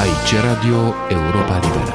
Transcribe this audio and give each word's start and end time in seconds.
Aici 0.00 0.34
Radio 0.40 0.94
Europa 1.08 1.58
Liberă. 1.58 1.94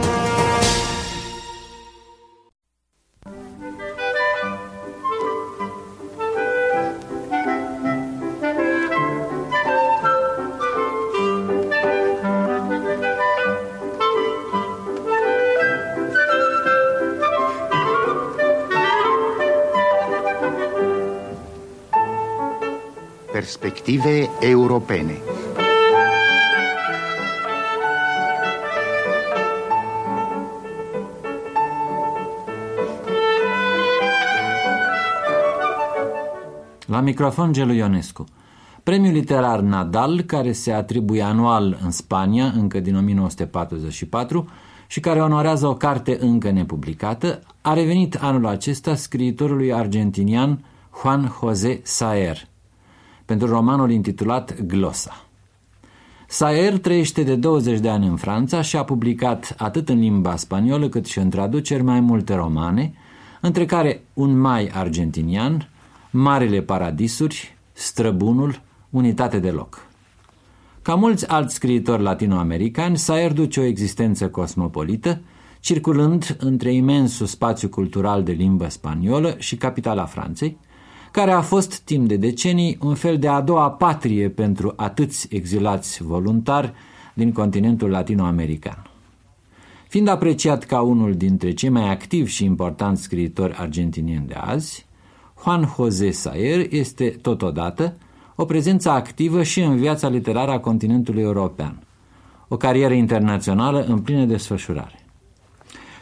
Perspective 23.31 24.29
europene. 24.39 25.34
Microfon 37.05 37.53
Gelu 37.53 37.73
Ionescu. 37.73 38.25
Premiul 38.83 39.13
literar 39.13 39.59
Nadal, 39.59 40.21
care 40.21 40.51
se 40.51 40.71
atribuie 40.71 41.21
anual 41.21 41.79
în 41.83 41.91
Spania, 41.91 42.53
încă 42.55 42.79
din 42.79 42.95
1944, 42.95 44.47
și 44.87 44.99
care 44.99 45.21
onorează 45.21 45.67
o 45.67 45.75
carte 45.75 46.17
încă 46.19 46.51
nepublicată, 46.51 47.39
a 47.61 47.73
revenit 47.73 48.15
anul 48.15 48.45
acesta 48.45 48.95
scriitorului 48.95 49.73
argentinian 49.73 50.65
Juan 51.01 51.35
José 51.39 51.79
Saer, 51.83 52.47
pentru 53.25 53.47
romanul 53.47 53.91
intitulat 53.91 54.61
Glosa. 54.61 55.25
Saer 56.27 56.77
trăiește 56.77 57.23
de 57.23 57.35
20 57.35 57.79
de 57.79 57.89
ani 57.89 58.07
în 58.07 58.15
Franța 58.15 58.61
și 58.61 58.77
a 58.77 58.83
publicat 58.83 59.55
atât 59.57 59.89
în 59.89 59.99
limba 59.99 60.35
spaniolă 60.35 60.89
cât 60.89 61.05
și 61.05 61.19
în 61.19 61.29
traduceri 61.29 61.83
mai 61.83 61.99
multe 61.99 62.35
romane, 62.35 62.93
între 63.41 63.65
care 63.65 64.01
Un 64.13 64.39
mai 64.39 64.69
argentinian, 64.73 65.69
Marile 66.17 66.61
Paradisuri, 66.61 67.57
Străbunul, 67.71 68.61
Unitate 68.89 69.39
de 69.39 69.51
loc. 69.51 69.87
Ca 70.81 70.95
mulți 70.95 71.27
alți 71.27 71.55
scriitori 71.55 72.01
latinoamericani, 72.01 72.97
Saer 72.97 73.33
duce 73.33 73.59
o 73.59 73.63
existență 73.63 74.29
cosmopolită, 74.29 75.21
circulând 75.59 76.35
între 76.39 76.73
imensul 76.73 77.25
spațiu 77.25 77.69
cultural 77.69 78.23
de 78.23 78.31
limbă 78.31 78.69
spaniolă 78.69 79.35
și 79.37 79.55
capitala 79.55 80.05
Franței, 80.05 80.57
care 81.11 81.31
a 81.31 81.41
fost 81.41 81.79
timp 81.79 82.07
de 82.07 82.15
decenii 82.15 82.77
un 82.81 82.95
fel 82.95 83.17
de 83.17 83.27
a 83.27 83.41
doua 83.41 83.71
patrie 83.71 84.29
pentru 84.29 84.73
atâți 84.75 85.27
exilați 85.29 86.03
voluntari 86.03 86.73
din 87.13 87.31
continentul 87.31 87.89
latinoamerican. 87.89 88.89
Fiind 89.87 90.07
apreciat 90.07 90.63
ca 90.63 90.81
unul 90.81 91.15
dintre 91.15 91.51
cei 91.51 91.69
mai 91.69 91.89
activi 91.89 92.31
și 92.31 92.43
importanți 92.43 93.01
scriitori 93.01 93.55
argentinieni 93.55 94.27
de 94.27 94.33
azi, 94.33 94.84
Juan 95.43 95.73
José 95.75 96.11
Saer 96.11 96.67
este 96.69 97.09
totodată 97.09 97.97
o 98.35 98.45
prezență 98.45 98.89
activă 98.89 99.43
și 99.43 99.61
în 99.61 99.77
viața 99.77 100.09
literară 100.09 100.51
a 100.51 100.59
continentului 100.59 101.21
european, 101.21 101.83
o 102.47 102.57
carieră 102.57 102.93
internațională 102.93 103.83
în 103.83 103.99
plină 103.99 104.25
desfășurare. 104.25 105.05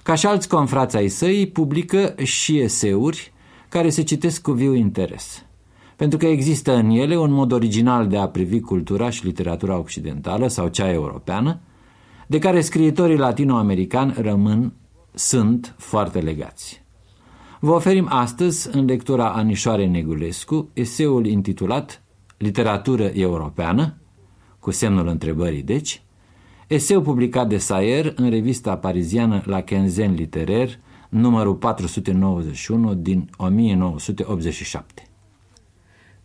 Ca 0.04 0.16
și 0.16 0.26
alți 0.26 0.48
confrați 0.48 0.98
ai 0.98 1.08
săi, 1.08 1.48
publică 1.48 2.16
și 2.24 2.60
eseuri 2.60 3.34
care 3.70 3.90
se 3.90 4.04
citesc 4.04 4.42
cu 4.42 4.52
viu 4.52 4.74
interes, 4.74 5.46
pentru 5.96 6.18
că 6.18 6.26
există 6.26 6.76
în 6.76 6.90
ele 6.90 7.18
un 7.18 7.32
mod 7.32 7.52
original 7.52 8.08
de 8.08 8.18
a 8.18 8.28
privi 8.28 8.60
cultura 8.60 9.10
și 9.10 9.26
literatura 9.26 9.78
occidentală 9.78 10.48
sau 10.48 10.68
cea 10.68 10.92
europeană, 10.92 11.60
de 12.28 12.40
care 12.40 12.62
scriitorii 12.62 13.18
latinoamericani 13.18 14.14
rămân, 14.18 14.74
sunt 15.14 15.76
foarte 15.78 16.20
legați. 16.20 16.83
Vă 17.66 17.72
oferim 17.72 18.08
astăzi, 18.10 18.70
în 18.72 18.86
lectura 18.86 19.32
Anișoare 19.32 19.88
Negulescu, 19.88 20.70
eseul 20.74 21.26
intitulat 21.26 22.04
Literatură 22.38 23.04
europeană, 23.04 23.96
cu 24.60 24.72
semnul 24.72 25.08
întrebării 25.08 25.62
deci, 25.62 26.02
eseu 26.68 27.02
publicat 27.02 27.48
de 27.48 27.58
Sayer 27.58 28.14
în 28.16 28.30
revista 28.30 28.78
pariziană 28.78 29.42
La 29.46 29.62
Quinzaine 29.62 30.14
Literaire, 30.14 30.80
numărul 31.10 31.56
491 31.56 32.94
din 32.94 33.30
1987. 33.38 35.08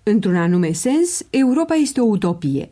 Într-un 0.02 0.36
anume 0.36 0.72
sens, 0.72 1.26
Europa 1.30 1.74
este 1.74 2.00
o 2.00 2.04
utopie. 2.04 2.70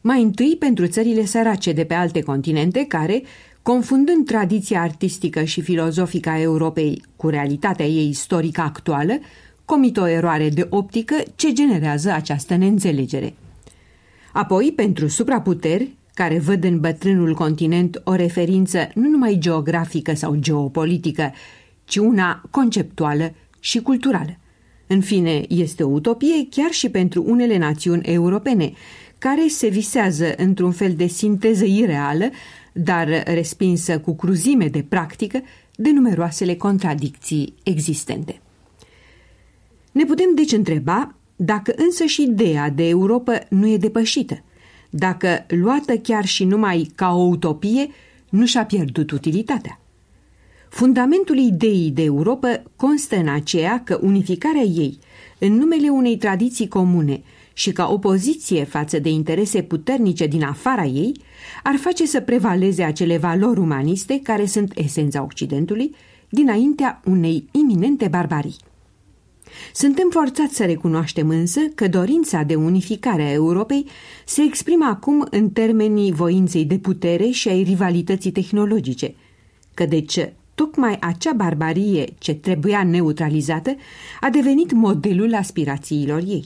Mai 0.00 0.22
întâi 0.22 0.56
pentru 0.58 0.86
țările 0.86 1.24
sărace 1.24 1.72
de 1.72 1.84
pe 1.84 1.94
alte 1.94 2.20
continente 2.20 2.84
care, 2.88 3.22
confundând 3.62 4.26
tradiția 4.26 4.80
artistică 4.80 5.44
și 5.44 5.60
filozofică 5.60 6.28
a 6.28 6.40
Europei 6.40 7.02
cu 7.16 7.28
realitatea 7.28 7.86
ei 7.86 8.08
istorică 8.08 8.60
actuală, 8.60 9.18
comit 9.64 9.96
o 9.96 10.08
eroare 10.08 10.48
de 10.48 10.66
optică 10.70 11.14
ce 11.34 11.52
generează 11.52 12.12
această 12.12 12.56
neînțelegere. 12.56 13.34
Apoi, 14.32 14.72
pentru 14.76 15.08
supraputeri, 15.08 15.90
care 16.14 16.38
văd 16.38 16.64
în 16.64 16.80
bătrânul 16.80 17.34
continent 17.34 18.00
o 18.04 18.14
referință 18.14 18.88
nu 18.94 19.08
numai 19.08 19.36
geografică 19.38 20.14
sau 20.14 20.34
geopolitică, 20.34 21.32
ci 21.84 21.96
una 21.96 22.42
conceptuală 22.50 23.34
și 23.60 23.80
culturală. 23.80 24.36
În 24.86 25.00
fine, 25.00 25.44
este 25.48 25.82
o 25.82 25.88
utopie 25.88 26.46
chiar 26.50 26.70
și 26.70 26.88
pentru 26.88 27.24
unele 27.26 27.58
națiuni 27.58 28.02
europene, 28.02 28.72
care 29.18 29.46
se 29.48 29.68
visează 29.68 30.34
într-un 30.36 30.70
fel 30.70 30.92
de 30.92 31.06
sinteză 31.06 31.64
ireală, 31.64 32.30
dar 32.72 33.22
respinsă 33.26 33.98
cu 33.98 34.14
cruzime 34.14 34.68
de 34.68 34.84
practică 34.88 35.42
de 35.76 35.90
numeroasele 35.90 36.54
contradicții 36.54 37.54
existente. 37.62 38.40
Ne 39.92 40.04
putem 40.04 40.34
deci 40.34 40.52
întreba 40.52 41.14
dacă 41.36 41.74
însă 41.76 42.04
și 42.04 42.22
ideea 42.22 42.70
de 42.70 42.88
Europa 42.88 43.38
nu 43.48 43.68
e 43.68 43.76
depășită, 43.76 44.42
dacă 44.90 45.44
luată 45.48 45.96
chiar 45.96 46.24
și 46.24 46.44
numai 46.44 46.90
ca 46.94 47.14
o 47.14 47.22
utopie, 47.22 47.88
nu 48.28 48.46
și-a 48.46 48.64
pierdut 48.64 49.10
utilitatea. 49.10 49.80
Fundamentul 50.68 51.38
ideii 51.38 51.90
de 51.90 52.02
Europa 52.02 52.62
constă 52.76 53.16
în 53.16 53.28
aceea 53.28 53.82
că 53.84 53.98
unificarea 54.02 54.62
ei, 54.62 54.98
în 55.38 55.52
numele 55.52 55.88
unei 55.88 56.16
tradiții 56.16 56.68
comune 56.68 57.22
și 57.52 57.72
ca 57.72 57.88
opoziție 57.88 58.64
față 58.64 58.98
de 58.98 59.08
interese 59.08 59.62
puternice 59.62 60.26
din 60.26 60.42
afara 60.42 60.84
ei, 60.84 61.12
ar 61.62 61.76
face 61.76 62.06
să 62.06 62.20
prevaleze 62.20 62.82
acele 62.82 63.18
valori 63.18 63.60
umaniste 63.60 64.20
care 64.22 64.46
sunt 64.46 64.72
esența 64.76 65.22
Occidentului, 65.22 65.94
dinaintea 66.28 67.00
unei 67.04 67.48
iminente 67.52 68.08
barbarii. 68.08 68.56
Suntem 69.72 70.08
forțați 70.10 70.56
să 70.56 70.64
recunoaștem 70.64 71.28
însă 71.28 71.60
că 71.74 71.88
dorința 71.88 72.42
de 72.42 72.54
unificare 72.54 73.22
a 73.22 73.32
Europei 73.32 73.86
se 74.24 74.42
exprimă 74.42 74.84
acum 74.84 75.26
în 75.30 75.50
termenii 75.50 76.12
voinței 76.12 76.64
de 76.64 76.78
putere 76.78 77.30
și 77.30 77.48
ai 77.48 77.62
rivalității 77.62 78.30
tehnologice, 78.30 79.14
că 79.74 79.84
deci 79.86 80.18
tocmai 80.54 80.96
acea 81.00 81.32
barbarie 81.32 82.04
ce 82.18 82.34
trebuia 82.34 82.84
neutralizată 82.84 83.76
a 84.20 84.28
devenit 84.30 84.72
modelul 84.72 85.34
aspirațiilor 85.34 86.22
ei. 86.26 86.44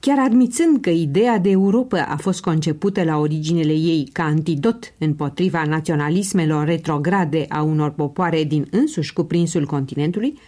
Chiar 0.00 0.18
admițând 0.18 0.80
că 0.80 0.90
ideea 0.90 1.38
de 1.38 1.50
Europa 1.50 2.02
a 2.02 2.16
fost 2.16 2.40
concepută 2.40 3.04
la 3.04 3.18
originele 3.18 3.72
ei 3.72 4.08
ca 4.12 4.24
antidot 4.24 4.94
împotriva 4.98 5.64
naționalismelor 5.64 6.64
retrograde 6.64 7.44
a 7.48 7.62
unor 7.62 7.90
popoare 7.90 8.44
din 8.44 8.66
însuși 8.70 9.12
cuprinsul 9.12 9.66
continentului, 9.66 10.38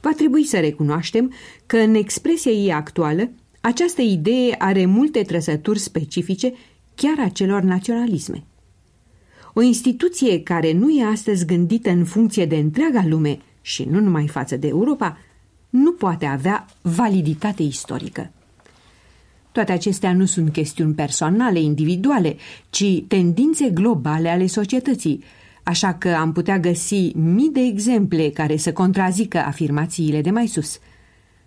va 0.00 0.10
trebui 0.16 0.44
să 0.44 0.60
recunoaștem 0.60 1.32
că 1.66 1.76
în 1.76 1.94
expresia 1.94 2.50
ei 2.50 2.72
actuală, 2.72 3.30
această 3.60 4.02
idee 4.02 4.54
are 4.58 4.86
multe 4.86 5.22
trăsături 5.22 5.78
specifice 5.78 6.52
chiar 6.94 7.18
a 7.18 7.28
celor 7.28 7.62
naționalisme. 7.62 8.44
O 9.54 9.62
instituție 9.62 10.42
care 10.42 10.72
nu 10.72 10.90
e 10.90 11.04
astăzi 11.04 11.46
gândită 11.46 11.90
în 11.90 12.04
funcție 12.04 12.46
de 12.46 12.56
întreaga 12.56 13.04
lume 13.06 13.38
și 13.60 13.84
nu 13.84 14.00
numai 14.00 14.28
față 14.28 14.56
de 14.56 14.66
Europa, 14.66 15.18
nu 15.70 15.92
poate 15.92 16.26
avea 16.26 16.66
validitate 16.80 17.62
istorică. 17.62 18.32
Toate 19.52 19.72
acestea 19.72 20.12
nu 20.12 20.24
sunt 20.24 20.52
chestiuni 20.52 20.94
personale, 20.94 21.60
individuale, 21.60 22.36
ci 22.70 23.02
tendințe 23.08 23.70
globale 23.70 24.28
ale 24.28 24.46
societății, 24.46 25.24
așa 25.62 25.94
că 25.94 26.08
am 26.08 26.32
putea 26.32 26.58
găsi 26.58 27.12
mii 27.14 27.50
de 27.52 27.60
exemple 27.60 28.30
care 28.30 28.56
să 28.56 28.72
contrazică 28.72 29.38
afirmațiile 29.38 30.20
de 30.20 30.30
mai 30.30 30.46
sus. 30.46 30.78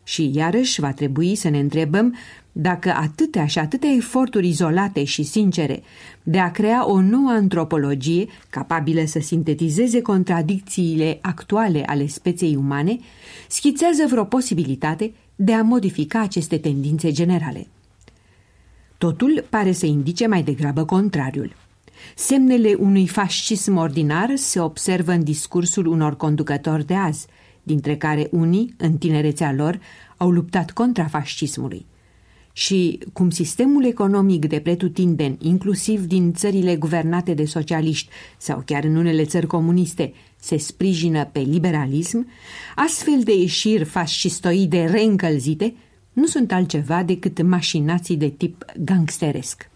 Și 0.04 0.31
iarăși 0.34 0.80
va 0.80 0.92
trebui 0.92 1.36
să 1.36 1.50
ne 1.50 1.60
întrebăm 1.60 2.16
dacă 2.52 2.90
atâtea 2.90 3.46
și 3.46 3.60
atâtea 3.60 3.90
eforturi 3.90 4.48
izolate 4.48 5.04
și 5.04 5.24
sincere 5.24 5.84
de 6.24 6.40
a 6.40 6.52
crea 6.52 6.90
o 6.90 7.02
nouă 7.02 7.30
antropologie 7.30 8.25
capabilă 8.50 9.06
să 9.06 9.19
sintetizeze 9.19 10.02
contradicțiile 10.02 11.18
actuale 11.22 11.84
ale 11.86 12.07
speției 12.07 12.56
umane, 12.56 13.00
schițează 13.48 14.04
vreo 14.10 14.24
posibilitate 14.24 15.13
de 15.36 15.54
a 15.54 15.62
modifica 15.62 16.22
aceste 16.22 16.57
tendințe 16.57 17.12
generale. 17.12 17.68
Totul 18.97 19.45
pare 19.50 19.71
să 19.71 19.86
indice 19.86 20.27
mai 20.27 20.44
degrabă 20.44 20.86
contrariul. 20.86 21.56
Semnele 22.15 22.74
unui 22.80 23.07
fascism 23.07 23.75
ordinar 23.75 24.31
se 24.36 24.59
observă 24.59 25.12
în 25.12 25.24
discursul 25.24 25.86
unor 25.86 26.15
conducători 26.18 26.86
de 26.86 26.94
azi, 26.94 27.27
dintre 27.63 27.95
care 27.95 28.27
unii, 28.31 28.74
în 28.77 28.97
tinerețea 28.97 29.53
lor, 29.53 29.80
au 30.18 30.30
luptat 30.30 30.71
contra 30.71 31.06
fascismului. 31.06 31.86
Și 32.53 33.00
cum 33.13 33.30
sistemul 33.30 33.86
economic 33.86 34.45
de 34.45 34.59
pretutindeni, 34.59 35.38
inclusiv 35.42 36.06
din 36.06 36.33
țările 36.33 36.75
guvernate 36.75 37.33
de 37.33 37.45
socialiști 37.45 38.09
sau 38.38 38.63
chiar 38.65 38.83
în 38.83 38.95
unele 38.95 39.24
țări 39.24 39.47
comuniste, 39.47 40.13
se 40.39 40.57
sprijină 40.57 41.25
pe 41.25 41.39
liberalism, 41.39 42.27
astfel 42.75 43.21
de 43.24 43.38
ieșiri 43.38 43.83
fascistoide 43.83 44.86
reîncălzite 44.86 45.74
nu 46.16 46.26
sunt 46.26 46.52
altceva 46.52 47.04
decât 47.04 47.42
mașinații 47.42 48.18
de 48.18 48.28
tip 48.28 48.66
gangsteresc. 48.78 49.70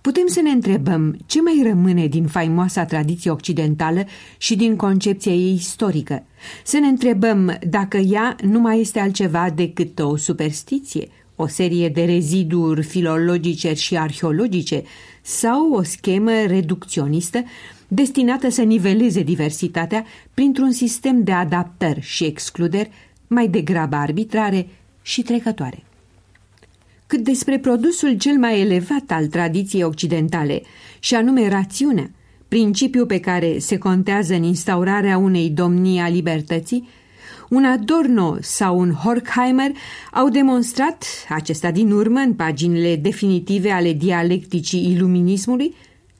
Putem 0.00 0.26
să 0.26 0.40
ne 0.40 0.50
întrebăm 0.50 1.16
ce 1.26 1.40
mai 1.42 1.60
rămâne 1.64 2.06
din 2.06 2.26
faimoasa 2.26 2.84
tradiție 2.84 3.30
occidentală 3.30 4.04
și 4.38 4.56
din 4.56 4.76
concepția 4.76 5.32
ei 5.32 5.54
istorică. 5.54 6.22
Să 6.64 6.78
ne 6.78 6.86
întrebăm 6.86 7.58
dacă 7.68 7.96
ea 7.96 8.36
nu 8.42 8.60
mai 8.60 8.80
este 8.80 9.00
altceva 9.00 9.50
decât 9.54 9.98
o 9.98 10.16
superstiție, 10.16 11.08
o 11.36 11.46
serie 11.46 11.88
de 11.88 12.04
reziduri 12.04 12.82
filologice 12.82 13.74
și 13.74 13.96
arheologice 13.96 14.82
sau 15.22 15.72
o 15.72 15.82
schemă 15.82 16.32
reducționistă 16.46 17.42
destinată 17.88 18.48
să 18.48 18.62
niveleze 18.62 19.22
diversitatea 19.22 20.04
printr-un 20.34 20.72
sistem 20.72 21.22
de 21.22 21.32
adaptări 21.32 22.00
și 22.00 22.24
excluderi 22.24 22.90
mai 23.26 23.48
degrabă 23.48 23.96
arbitrare 23.96 24.66
și 25.06 25.22
trecătoare. 25.22 25.84
Cât 27.06 27.20
despre 27.20 27.58
produsul 27.58 28.16
cel 28.16 28.38
mai 28.38 28.60
elevat 28.60 29.10
al 29.10 29.26
tradiției 29.26 29.82
occidentale, 29.82 30.62
și 30.98 31.14
anume 31.14 31.48
rațiunea, 31.48 32.10
principiul 32.48 33.06
pe 33.06 33.20
care 33.20 33.58
se 33.58 33.78
contează 33.78 34.34
în 34.34 34.42
instaurarea 34.42 35.18
unei 35.18 35.50
domnii 35.50 36.00
a 36.00 36.08
libertății, 36.08 36.88
un 37.48 37.64
Adorno 37.64 38.36
sau 38.40 38.78
un 38.78 38.92
Horkheimer 38.92 39.70
au 40.12 40.28
demonstrat, 40.28 41.04
acesta 41.28 41.70
din 41.70 41.90
urmă 41.90 42.18
în 42.18 42.34
paginile 42.34 42.96
definitive 42.96 43.70
ale 43.70 43.92
dialecticii 43.92 44.90
iluminismului, 44.90 45.74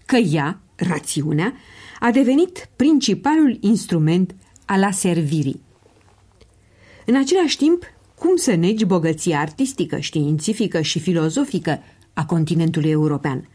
că 0.04 0.16
ea, 0.16 0.60
rațiunea, 0.76 1.54
a 2.00 2.10
devenit 2.10 2.68
principalul 2.76 3.58
instrument 3.60 4.34
al 4.64 4.82
aservirii. 4.82 5.60
În 7.06 7.16
același 7.16 7.56
timp, 7.56 7.94
cum 8.18 8.36
să 8.36 8.54
negi 8.54 8.84
bogăția 8.84 9.40
artistică, 9.40 9.98
științifică 9.98 10.80
și 10.80 10.98
filozofică 10.98 11.82
a 12.12 12.26
continentului 12.26 12.90
european? 12.90 13.48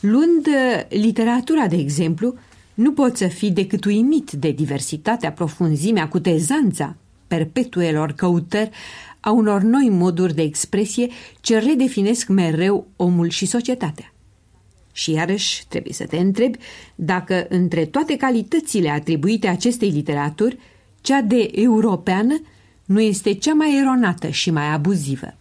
Luând 0.00 0.46
uh, 0.46 0.98
literatura, 0.98 1.66
de 1.66 1.76
exemplu, 1.76 2.34
nu 2.74 2.92
poți 2.92 3.18
să 3.18 3.26
fii 3.26 3.50
decât 3.50 3.84
uimit 3.84 4.30
de 4.30 4.50
diversitatea, 4.50 5.32
profunzimea, 5.32 6.08
cutezanța 6.08 6.96
perpetuelor 7.26 8.12
căutări 8.12 8.70
a 9.20 9.30
unor 9.30 9.62
noi 9.62 9.88
moduri 9.90 10.34
de 10.34 10.42
expresie 10.42 11.08
ce 11.40 11.58
redefinesc 11.58 12.28
mereu 12.28 12.86
omul 12.96 13.28
și 13.28 13.46
societatea. 13.46 14.12
Și 14.92 15.10
iarăși 15.10 15.66
trebuie 15.68 15.92
să 15.92 16.06
te 16.06 16.16
întrebi 16.16 16.58
dacă 16.94 17.46
între 17.48 17.84
toate 17.84 18.16
calitățile 18.16 18.88
atribuite 18.88 19.46
acestei 19.46 19.88
literaturi, 19.88 20.58
cea 21.00 21.20
de 21.20 21.50
europeană 21.52 22.40
nu 22.86 23.00
este 23.00 23.34
cea 23.34 23.54
mai 23.54 23.78
eronată 23.80 24.28
și 24.28 24.50
mai 24.50 24.72
abuzivă. 24.72 25.34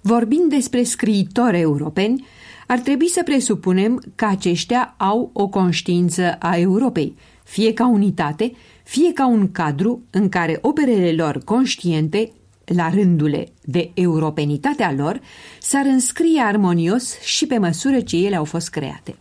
Vorbind 0.00 0.50
despre 0.50 0.82
scriitori 0.82 1.60
europeni, 1.60 2.26
ar 2.66 2.78
trebui 2.78 3.08
să 3.08 3.22
presupunem 3.22 4.02
că 4.14 4.24
aceștia 4.24 4.94
au 4.96 5.30
o 5.32 5.48
conștiință 5.48 6.32
a 6.38 6.56
Europei, 6.56 7.16
fie 7.44 7.72
ca 7.72 7.88
unitate, 7.88 8.52
fie 8.84 9.12
ca 9.12 9.26
un 9.26 9.52
cadru 9.52 10.02
în 10.10 10.28
care 10.28 10.58
operele 10.60 11.12
lor 11.12 11.44
conștiente, 11.44 12.32
la 12.64 12.90
rândule 12.90 13.48
de 13.64 13.90
europenitatea 13.94 14.92
lor, 14.92 15.20
s-ar 15.60 15.84
înscrie 15.86 16.40
armonios 16.40 17.20
și 17.20 17.46
pe 17.46 17.58
măsură 17.58 18.00
ce 18.00 18.16
ele 18.16 18.36
au 18.36 18.44
fost 18.44 18.68
create. 18.68 19.16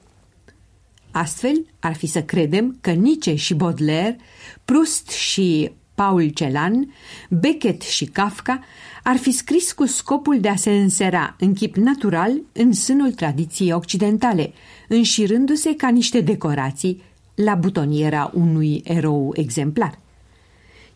Astfel, 1.12 1.66
ar 1.80 1.96
fi 1.96 2.06
să 2.06 2.22
credem 2.24 2.78
că 2.82 2.92
Nietzsche 2.92 3.36
și 3.36 3.54
Baudelaire, 3.54 4.18
Proust 4.66 5.10
și 5.10 5.72
Paul 5.98 6.30
Celan, 6.30 6.94
Beckett 7.30 7.82
și 7.82 8.06
Kafka 8.06 8.64
ar 9.04 9.16
fi 9.16 9.32
scris 9.32 9.72
cu 9.72 9.86
scopul 9.86 10.40
de 10.40 10.50
a 10.50 10.56
se 10.56 10.72
însera 10.72 11.36
în 11.40 11.54
chip 11.54 11.76
natural 11.76 12.42
în 12.52 12.74
sânul 12.74 13.12
tradiției 13.12 13.74
occidentale, 13.74 14.54
înșirându-se 14.88 15.76
ca 15.76 15.90
niște 15.90 16.22
decorații 16.22 17.02
la 17.36 17.56
butoniera 17.56 18.32
unui 18.34 18.82
erou 18.84 19.34
exemplar. 19.36 20.00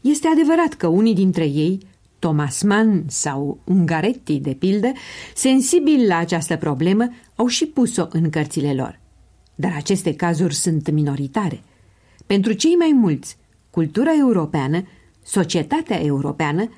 Este 0.01 0.27
adevărat 0.27 0.74
că 0.74 0.88
unii 0.88 1.15
dintre 1.15 1.45
ei, 1.45 1.80
Thomas 2.19 2.62
Mann 2.62 3.04
sau 3.07 3.59
Ungaretti, 3.63 4.39
de 4.39 4.54
pildă, 4.54 4.92
sensibili 5.36 6.07
la 6.07 6.18
această 6.18 6.57
problemă, 6.57 7.09
au 7.36 7.47
și 7.47 7.65
pus-o 7.65 8.07
în 8.09 8.30
cărțile 8.30 8.74
lor. 8.74 9.00
Dar 9.56 9.74
aceste 9.75 10.15
cazuri 10.15 10.56
sunt 10.56 10.92
minoritare. 10.92 11.63
Pentru 12.25 12.54
cei 12.54 12.74
mai 12.74 12.92
mulți, 12.94 13.38
cultura 13.71 14.12
europeană, 14.19 14.88
societatea 15.23 16.01
europeană, 16.01 16.69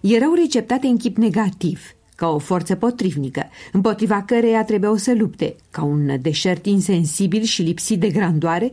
erau 0.00 0.34
receptate 0.34 0.86
în 0.86 0.96
chip 0.96 1.16
negativ, 1.16 1.80
ca 2.14 2.28
o 2.28 2.38
forță 2.38 2.74
potrivnică, 2.74 3.46
împotriva 3.72 4.22
căreia 4.22 4.64
trebuiau 4.64 4.96
să 4.96 5.14
lupte, 5.14 5.56
ca 5.70 5.82
un 5.82 6.20
deșert 6.20 6.66
insensibil 6.66 7.42
și 7.42 7.62
lipsit 7.62 8.00
de 8.00 8.08
grandoare, 8.08 8.70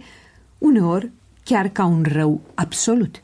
uneori 0.57 1.11
chiar 1.43 1.67
ca 1.69 1.85
un 1.85 2.05
rău 2.07 2.41
absolut. 2.53 3.23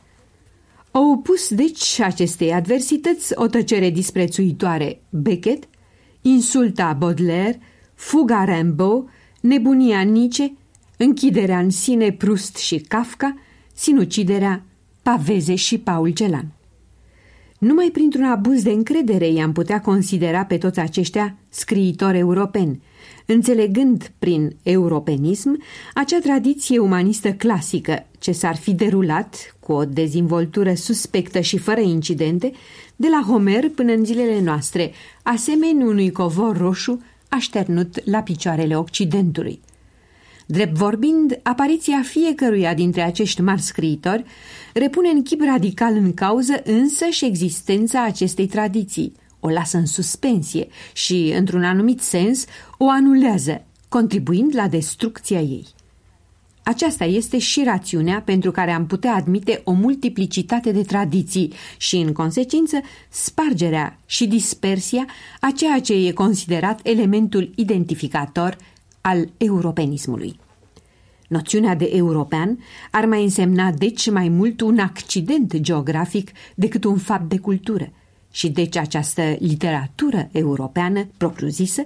Au 0.92 1.12
opus, 1.12 1.54
deci, 1.54 2.00
acestei 2.00 2.54
adversități 2.54 3.32
o 3.36 3.48
tăcere 3.48 3.90
disprețuitoare 3.90 5.02
Beckett, 5.10 5.68
insulta 6.22 6.94
Baudelaire, 6.94 7.60
fuga 7.94 8.44
Rambo, 8.44 9.06
nebunia 9.42 10.02
Nietzsche, 10.02 10.54
închiderea 10.98 11.60
în 11.60 11.70
sine 11.70 12.12
Proust 12.12 12.56
și 12.56 12.78
Kafka, 12.80 13.36
sinuciderea 13.76 14.64
Paveze 15.02 15.56
și 15.56 15.78
Paul 15.78 16.10
Celan. 16.10 16.46
Numai 17.58 17.90
printr-un 17.94 18.24
abuz 18.24 18.64
de 18.64 18.72
încredere 18.72 19.28
i-am 19.28 19.52
putea 19.52 19.82
considera 19.82 20.46
pe 20.46 20.58
toți 20.58 20.80
aceștia 20.80 21.38
scriitori 21.50 22.18
europeni, 22.18 22.82
înțelegând 23.26 24.12
prin 24.20 24.56
europenism 24.64 25.62
acea 25.94 26.20
tradiție 26.20 26.80
umanistă 26.80 27.34
clasică 27.34 28.06
ce 28.20 28.32
s-ar 28.32 28.56
fi 28.56 28.74
derulat 28.74 29.56
cu 29.60 29.72
o 29.72 29.86
dezvoltură 29.86 30.74
suspectă 30.74 31.40
și 31.40 31.58
fără 31.58 31.80
incidente 31.80 32.52
de 32.96 33.08
la 33.08 33.26
Homer 33.28 33.70
până 33.70 33.94
în 33.94 34.06
zilele 34.06 34.42
noastre, 34.42 34.92
asemenea 35.24 35.86
unui 35.86 36.12
covor 36.12 36.58
roșu 36.58 37.02
așternut 37.30 38.10
la 38.10 38.22
picioarele 38.22 38.78
Occidentului. 38.78 39.60
Drept 40.46 40.76
vorbind, 40.76 41.40
apariția 41.44 42.02
fiecăruia 42.02 42.74
dintre 42.74 43.02
acești 43.02 43.42
mari 43.42 43.62
scriitori 43.62 44.24
repune 44.74 45.10
în 45.10 45.24
chip 45.24 45.42
radical 45.42 45.96
în 45.96 46.14
cauză 46.14 46.62
însă 46.64 47.06
și 47.06 47.26
existența 47.26 48.04
acestei 48.04 48.48
tradiții, 48.48 49.14
o 49.40 49.50
lasă 49.50 49.78
în 49.78 49.86
suspensie 49.86 50.68
și, 50.94 51.34
într-un 51.38 51.64
anumit 51.64 52.02
sens, 52.02 52.46
o 52.78 52.90
anulează, 52.90 53.66
contribuind 53.90 54.56
la 54.56 54.68
destrucția 54.68 55.40
ei. 55.40 55.66
Aceasta 56.64 57.06
este 57.06 57.38
și 57.38 57.64
rațiunea 57.64 58.22
pentru 58.22 58.52
care 58.52 58.72
am 58.72 58.86
putea 58.86 59.14
admite 59.14 59.62
o 59.64 59.72
multiplicitate 59.72 60.72
de 60.72 60.82
tradiții 60.82 61.54
și, 61.78 61.96
în 61.96 62.12
consecință, 62.12 62.80
spargerea 63.10 64.00
și 64.06 64.28
dispersia 64.28 65.06
a 65.40 65.52
ceea 65.56 65.80
ce 65.80 65.94
e 65.94 66.12
considerat 66.12 66.80
elementul 66.84 67.52
identificator 67.56 68.58
al 69.06 69.30
europenismului. 69.38 70.40
Noțiunea 71.28 71.76
de 71.76 71.90
european 71.94 72.60
ar 72.92 73.06
mai 73.06 73.24
însemna 73.24 73.72
deci 73.72 74.10
mai 74.10 74.30
mult 74.30 74.62
un 74.62 74.80
accident 74.80 75.56
geografic 75.58 76.32
decât 76.56 76.84
un 76.84 76.98
fapt 76.98 77.30
de 77.30 77.38
cultură 77.38 77.92
și 78.32 78.50
deci 78.50 78.76
această 78.76 79.36
literatură 79.40 80.30
europeană 80.32 81.08
propriu-zisă 81.18 81.84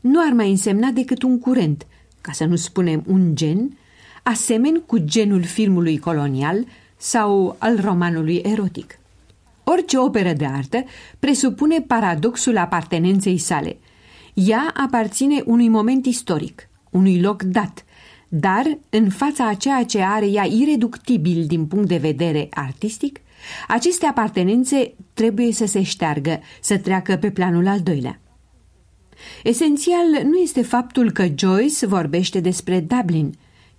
nu 0.00 0.20
ar 0.26 0.32
mai 0.32 0.50
însemna 0.50 0.90
decât 0.90 1.22
un 1.22 1.38
curent, 1.38 1.86
ca 2.20 2.32
să 2.32 2.44
nu 2.44 2.56
spunem 2.56 3.04
un 3.06 3.34
gen, 3.34 3.78
asemeni 4.22 4.82
cu 4.86 4.98
genul 4.98 5.42
filmului 5.42 5.98
colonial 5.98 6.64
sau 6.96 7.56
al 7.58 7.80
romanului 7.80 8.36
erotic. 8.36 8.98
Orice 9.64 9.98
operă 9.98 10.32
de 10.32 10.46
artă 10.46 10.84
presupune 11.18 11.80
paradoxul 11.80 12.56
apartenenței 12.56 13.38
sale. 13.38 13.76
Ea 14.46 14.72
aparține 14.76 15.42
unui 15.44 15.68
moment 15.68 16.06
istoric, 16.06 16.68
unui 16.90 17.20
loc 17.20 17.42
dat, 17.42 17.84
dar 18.28 18.78
în 18.90 19.10
fața 19.10 19.48
a 19.48 19.54
ceea 19.54 19.84
ce 19.84 20.00
are 20.02 20.26
ea 20.26 20.44
ireductibil 20.44 21.46
din 21.46 21.66
punct 21.66 21.88
de 21.88 21.96
vedere 21.96 22.48
artistic, 22.50 23.20
aceste 23.68 24.06
apartenențe 24.06 24.94
trebuie 25.14 25.52
să 25.52 25.66
se 25.66 25.82
șteargă, 25.82 26.40
să 26.60 26.78
treacă 26.78 27.16
pe 27.16 27.30
planul 27.30 27.66
al 27.66 27.80
doilea. 27.80 28.20
Esențial 29.42 30.06
nu 30.24 30.36
este 30.36 30.62
faptul 30.62 31.10
că 31.10 31.26
Joyce 31.34 31.86
vorbește 31.86 32.40
despre 32.40 32.80
Dublin, 32.80 33.34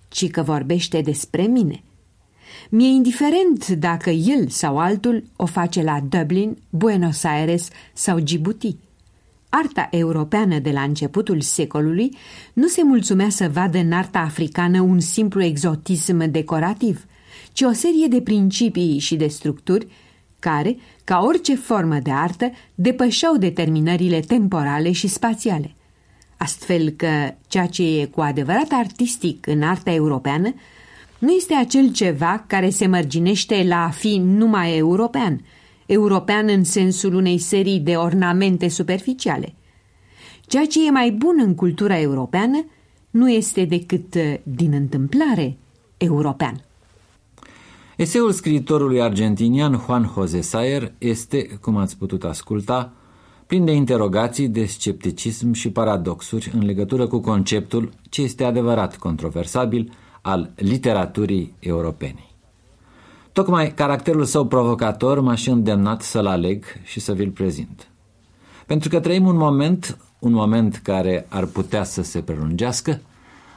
ci 0.08 0.30
că 0.30 0.42
vorbește 0.42 1.00
despre 1.00 1.42
mine. 1.42 1.82
Mi-e 2.70 2.88
indiferent 2.88 3.68
dacă 3.68 4.10
el 4.10 4.48
sau 4.48 4.78
altul 4.78 5.24
o 5.36 5.46
face 5.46 5.82
la 5.82 6.00
Dublin, 6.08 6.56
Buenos 6.70 7.24
Aires 7.24 7.68
sau 7.92 8.18
Djibouti. 8.18 8.76
Arta 9.50 9.88
europeană 9.90 10.58
de 10.58 10.70
la 10.70 10.82
începutul 10.82 11.40
secolului 11.40 12.16
nu 12.52 12.66
se 12.66 12.82
mulțumea 12.84 13.28
să 13.28 13.48
vadă 13.52 13.78
în 13.78 13.92
arta 13.92 14.18
africană 14.18 14.80
un 14.80 15.00
simplu 15.00 15.42
exotism 15.42 16.30
decorativ, 16.30 17.04
ci 17.52 17.60
o 17.60 17.72
serie 17.72 18.06
de 18.06 18.20
principii 18.20 18.98
și 18.98 19.16
de 19.16 19.26
structuri 19.26 19.86
care, 20.38 20.76
ca 21.04 21.20
orice 21.22 21.54
formă 21.54 21.98
de 22.02 22.10
artă, 22.10 22.50
depășeau 22.74 23.36
determinările 23.36 24.20
temporale 24.20 24.92
și 24.92 25.08
spațiale. 25.08 25.74
Astfel 26.36 26.90
că 26.90 27.34
ceea 27.48 27.66
ce 27.66 28.00
e 28.00 28.04
cu 28.04 28.20
adevărat 28.20 28.68
artistic 28.70 29.46
în 29.46 29.62
arta 29.62 29.92
europeană 29.92 30.54
nu 31.18 31.32
este 31.32 31.54
acel 31.54 31.92
ceva 31.92 32.44
care 32.46 32.70
se 32.70 32.86
mărginește 32.86 33.64
la 33.68 33.84
a 33.84 33.90
fi 33.90 34.16
numai 34.16 34.76
european, 34.76 35.40
european 35.92 36.48
în 36.48 36.64
sensul 36.64 37.14
unei 37.14 37.38
serii 37.38 37.80
de 37.80 37.94
ornamente 37.94 38.68
superficiale. 38.68 39.54
Ceea 40.46 40.66
ce 40.66 40.86
e 40.86 40.90
mai 40.90 41.10
bun 41.10 41.36
în 41.38 41.54
cultura 41.54 42.00
europeană 42.00 42.64
nu 43.10 43.30
este 43.30 43.64
decât, 43.64 44.14
din 44.42 44.72
întâmplare, 44.72 45.56
european. 45.96 46.64
Eseul 47.96 48.32
scriitorului 48.32 49.02
argentinian 49.02 49.82
Juan 49.84 50.10
José 50.14 50.40
Sayer 50.40 50.92
este, 50.98 51.58
cum 51.60 51.76
ați 51.76 51.98
putut 51.98 52.24
asculta, 52.24 52.92
plin 53.46 53.64
de 53.64 53.72
interogații, 53.72 54.48
de 54.48 54.64
scepticism 54.64 55.52
și 55.52 55.70
paradoxuri 55.70 56.50
în 56.54 56.64
legătură 56.64 57.06
cu 57.06 57.20
conceptul, 57.20 57.90
ce 58.08 58.22
este 58.22 58.44
adevărat 58.44 58.96
controversabil, 58.96 59.92
al 60.22 60.50
literaturii 60.56 61.54
europene. 61.58 62.29
Tocmai 63.32 63.74
caracterul 63.74 64.24
său 64.24 64.46
provocator 64.46 65.20
m-a 65.20 65.34
și 65.34 65.48
îndemnat 65.48 66.02
să-l 66.02 66.26
aleg 66.26 66.64
și 66.84 67.00
să 67.00 67.12
vi-l 67.12 67.30
prezint. 67.30 67.88
Pentru 68.66 68.88
că 68.88 69.00
trăim 69.00 69.26
un 69.26 69.36
moment, 69.36 69.98
un 70.18 70.32
moment 70.32 70.76
care 70.76 71.26
ar 71.28 71.44
putea 71.44 71.84
să 71.84 72.02
se 72.02 72.20
prelungească, 72.20 73.00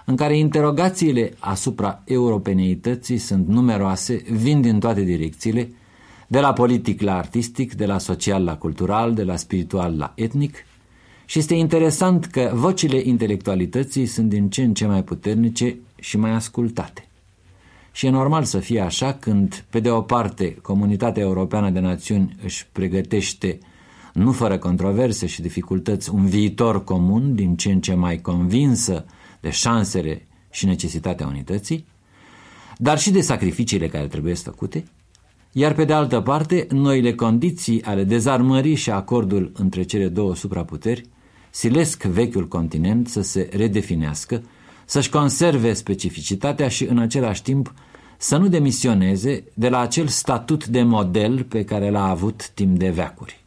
în 0.06 0.15
care 0.15 0.38
interogațiile 0.38 1.34
asupra 1.39 2.01
europeneității 2.06 3.18
sunt 3.18 3.48
numeroase, 3.48 4.24
vin 4.32 4.62
din 4.62 4.80
toate 4.80 5.01
direcțiile, 5.01 5.74
de 6.27 6.39
la 6.39 6.53
politic 6.53 7.01
la 7.01 7.18
artistic, 7.18 7.74
de 7.74 7.86
la 7.86 7.98
social 7.98 8.44
la 8.44 8.58
cultural, 8.58 9.13
de 9.13 9.24
la 9.24 9.36
spiritual 9.36 9.98
la 9.98 10.12
etnic, 10.15 10.56
și 11.25 11.39
este 11.39 11.53
interesant 11.53 12.25
că 12.25 12.51
vocile 12.53 13.01
intelectualității 13.03 14.06
sunt 14.06 14.30
din 14.30 14.50
ce 14.50 14.63
în 14.63 14.74
ce 14.74 14.86
mai 14.86 15.03
puternice 15.03 15.77
și 16.00 16.18
mai 16.18 16.32
ascultate. 16.32 17.08
Și 17.96 18.06
e 18.06 18.10
normal 18.10 18.44
să 18.44 18.60
fie 18.60 18.80
așa 18.80 19.14
când, 19.14 19.66
pe 19.70 19.80
de 19.80 19.90
o 19.90 20.02
parte, 20.02 20.58
comunitatea 20.62 21.24
europeană 21.24 21.70
de 21.70 21.80
națiuni 21.80 22.36
își 22.44 22.68
pregătește, 22.72 23.58
nu 24.14 24.32
fără 24.32 24.58
controverse 24.58 25.26
și 25.26 25.42
dificultăți, 25.42 26.14
un 26.14 26.26
viitor 26.26 26.84
comun 26.84 27.36
din 27.36 27.56
ce 27.56 27.72
în 27.72 27.82
ce 27.82 27.94
mai 27.94 28.22
convinsă 28.22 29.06
de 29.40 29.50
șansele 29.50 30.28
și 30.52 30.66
necesitatea 30.66 31.28
unității, 31.28 31.86
dar 32.78 33.00
și 33.00 33.12
de 33.12 33.22
sacrificiile 33.22 33.88
care 33.88 34.08
trebuie 34.08 34.34
făcute, 34.34 34.84
iar 35.52 35.74
pe 35.74 35.86
de 35.86 35.94
altă 35.94 36.22
parte, 36.22 36.68
noile 36.70 37.14
condiții 37.14 37.84
ale 37.84 38.04
dezarmării 38.04 38.76
și 38.76 38.92
acordul 38.92 39.52
între 39.56 39.84
cele 39.84 40.08
două 40.08 40.36
supraputeri 40.36 41.04
silesc 41.50 42.04
vechiul 42.04 42.48
continent 42.48 43.08
să 43.08 43.22
se 43.22 43.50
redefinească, 43.56 44.44
să-și 44.86 45.10
conserve 45.10 45.74
specificitatea 45.74 46.68
și 46.68 46.86
în 46.86 46.98
același 46.98 47.42
timp 47.42 47.74
să 48.18 48.38
nu 48.38 48.48
demisioneze 48.48 49.44
de 49.54 49.70
la 49.70 49.80
acel 49.80 50.08
statut 50.08 50.68
de 50.68 50.84
model 50.84 51.44
pe 51.44 51.63
care 51.63 51.90
l-a 51.90 52.10
avut 52.10 52.50
timp 52.50 52.78
de 52.78 52.90
veacuri. 52.90 53.44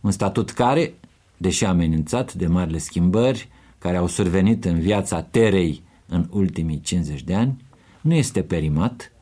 Un 0.00 0.10
statut 0.10 0.50
care, 0.50 0.94
deși 1.36 1.64
amenințat 1.64 2.34
de 2.34 2.46
marile 2.46 2.78
schimbări 2.78 3.48
care 3.78 3.96
au 3.96 4.06
survenit 4.06 4.64
în 4.64 4.80
viața 4.80 5.22
Terei 5.22 5.82
în 6.06 6.26
ultimii 6.30 6.80
50 6.80 7.22
de 7.22 7.34
ani, 7.34 7.64
nu 8.00 8.14
este 8.14 8.42
perimat 8.42 9.12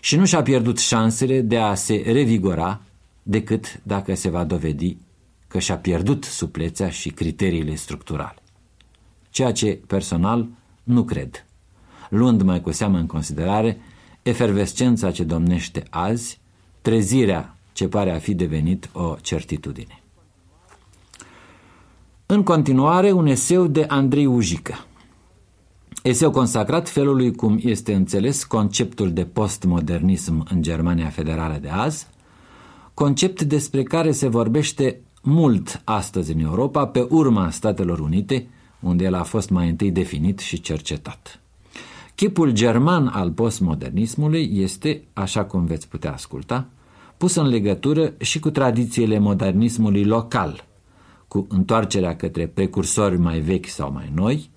și 0.00 0.16
nu 0.16 0.24
și-a 0.24 0.42
pierdut 0.42 0.78
șansele 0.78 1.40
de 1.40 1.58
a 1.58 1.74
se 1.74 2.02
revigora 2.06 2.80
decât 3.22 3.80
dacă 3.82 4.14
se 4.14 4.30
va 4.30 4.44
dovedi 4.44 4.96
că 5.48 5.58
și-a 5.58 5.76
pierdut 5.76 6.24
suplețea 6.24 6.90
și 6.90 7.08
criteriile 7.10 7.74
structurale. 7.74 8.38
Ceea 9.30 9.52
ce, 9.52 9.80
personal, 9.86 10.48
nu 10.84 11.04
cred. 11.04 11.46
Luând 12.08 12.42
mai 12.42 12.60
cu 12.60 12.70
seamă 12.70 12.98
în 12.98 13.06
considerare 13.06 13.78
efervescența 14.22 15.10
ce 15.10 15.24
domnește 15.24 15.82
azi, 15.90 16.40
trezirea 16.82 17.56
ce 17.72 17.88
pare 17.88 18.14
a 18.14 18.18
fi 18.18 18.34
devenit 18.34 18.90
o 18.92 19.16
certitudine. 19.20 20.02
În 22.26 22.42
continuare, 22.42 23.12
un 23.12 23.26
eseu 23.26 23.66
de 23.66 23.84
Andrei 23.88 24.26
Ujică. 24.26 24.74
Eseu 26.02 26.30
consacrat 26.30 26.88
felului 26.88 27.34
cum 27.34 27.58
este 27.62 27.94
înțeles 27.94 28.44
conceptul 28.44 29.12
de 29.12 29.24
postmodernism 29.24 30.46
în 30.50 30.62
Germania 30.62 31.08
Federală 31.08 31.58
de 31.60 31.68
azi, 31.68 32.06
concept 32.94 33.42
despre 33.42 33.82
care 33.82 34.12
se 34.12 34.28
vorbește 34.28 35.00
mult 35.22 35.80
astăzi 35.84 36.32
în 36.32 36.38
Europa, 36.38 36.86
pe 36.86 37.06
urma 37.10 37.50
Statelor 37.50 37.98
Unite, 37.98 38.46
unde 38.84 39.04
el 39.04 39.14
a 39.14 39.22
fost 39.22 39.50
mai 39.50 39.68
întâi 39.68 39.90
definit 39.90 40.38
și 40.38 40.60
cercetat. 40.60 41.40
Chipul 42.14 42.50
german 42.50 43.06
al 43.06 43.30
postmodernismului 43.30 44.50
este, 44.52 45.02
așa 45.12 45.44
cum 45.44 45.64
veți 45.64 45.88
putea 45.88 46.12
asculta, 46.12 46.68
pus 47.16 47.34
în 47.34 47.46
legătură 47.46 48.14
și 48.20 48.40
cu 48.40 48.50
tradițiile 48.50 49.18
modernismului 49.18 50.04
local, 50.04 50.64
cu 51.28 51.46
întoarcerea 51.48 52.16
către 52.16 52.46
precursori 52.46 53.18
mai 53.18 53.40
vechi 53.40 53.66
sau 53.66 53.92
mai 53.92 54.12
noi, 54.14 54.50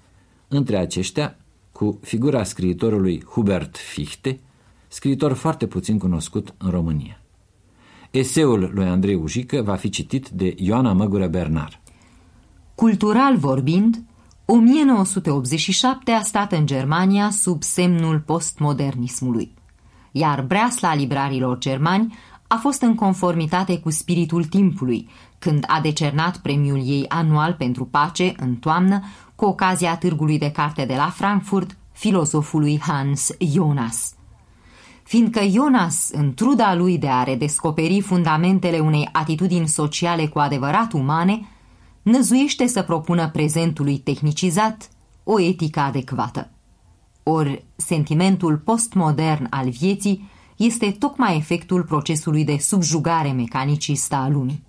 între 0.48 0.78
aceștia 0.78 1.38
cu 1.72 2.00
figura 2.02 2.44
scriitorului 2.44 3.24
Hubert 3.24 3.78
Fichte, 3.78 4.40
scriitor 4.88 5.34
foarte 5.34 5.68
puțin 5.68 5.98
cunoscut 5.98 6.54
în 6.58 6.70
România. 6.70 7.22
Eseul 8.12 8.72
lui 8.74 8.86
Andrei 8.86 9.16
Ujică 9.16 9.62
va 9.62 9.76
fi 9.76 9.90
citit 9.90 10.30
de 10.30 10.56
Ioana 10.58 10.94
Măgură 10.94 11.28
Bernar. 11.28 11.82
Cultural 12.76 13.38
vorbind, 13.38 14.04
1987 14.50 16.12
a 16.12 16.22
stat 16.22 16.52
în 16.52 16.66
Germania 16.66 17.30
sub 17.30 17.64
semnul 17.64 18.20
postmodernismului, 18.20 19.54
iar 20.12 20.42
breasla 20.42 20.96
librarilor 20.96 21.58
germani 21.58 22.18
a 22.48 22.56
fost 22.56 22.82
în 22.82 22.96
conformitate 22.96 23.80
cu 23.80 23.90
spiritul 23.90 24.44
timpului, 24.44 25.10
când 25.40 25.64
a 25.68 25.80
decernat 25.82 26.38
premiul 26.38 26.78
ei 26.78 27.06
anual 27.08 27.54
pentru 27.54 27.86
pace 27.86 28.34
în 28.38 28.56
toamnă 28.56 29.04
cu 29.36 29.46
ocazia 29.46 29.98
târgului 29.98 30.38
de 30.38 30.52
carte 30.52 30.86
de 30.86 30.96
la 30.96 31.10
Frankfurt 31.10 31.78
filosofului 31.92 32.80
Hans 32.80 33.30
Jonas. 33.40 34.14
Fiindcă 35.04 35.42
Jonas, 35.46 36.10
în 36.12 36.34
truda 36.34 36.76
lui 36.76 36.98
de 36.98 37.10
a 37.10 37.24
redescoperi 37.24 38.02
fundamentele 38.02 38.80
unei 38.80 39.10
atitudini 39.12 39.68
sociale 39.68 40.28
cu 40.28 40.40
adevărat 40.40 40.94
umane, 40.94 41.48
năzuiește 42.08 42.68
să 42.68 42.82
propună 42.82 43.30
prezentului 43.30 43.98
tehnicizat 43.98 44.90
o 45.24 45.42
etică 45.42 45.80
adecvată. 45.80 46.50
Ori 47.24 47.66
sentimentul 47.76 48.58
postmodern 48.58 49.48
al 49.50 49.70
vieții 49.70 50.30
este 50.58 50.92
tocmai 50.92 51.36
efectul 51.36 51.84
procesului 51.84 52.44
de 52.44 52.58
subjugare 52.58 53.32
mecanicistă 53.32 54.16
a 54.16 54.28
lumii. 54.30 54.64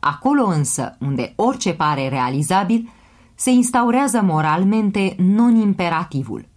Acolo 0.00 0.44
însă, 0.44 0.96
unde 1.00 1.32
orice 1.36 1.72
pare 1.72 2.08
realizabil, 2.08 2.88
se 3.34 3.50
instaurează 3.50 4.22
moralmente 4.22 5.14
non-imperativul, 5.18 6.48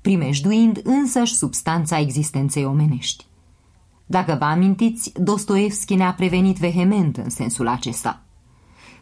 primejduind 0.00 0.80
însăși 0.84 1.34
substanța 1.34 1.98
existenței 1.98 2.64
omenești. 2.64 3.26
Dacă 4.06 4.36
vă 4.38 4.44
amintiți, 4.44 5.12
Dostoevski 5.16 5.94
ne-a 5.94 6.12
prevenit 6.12 6.56
vehement 6.56 7.16
în 7.16 7.30
sensul 7.30 7.68
acesta– 7.68 8.21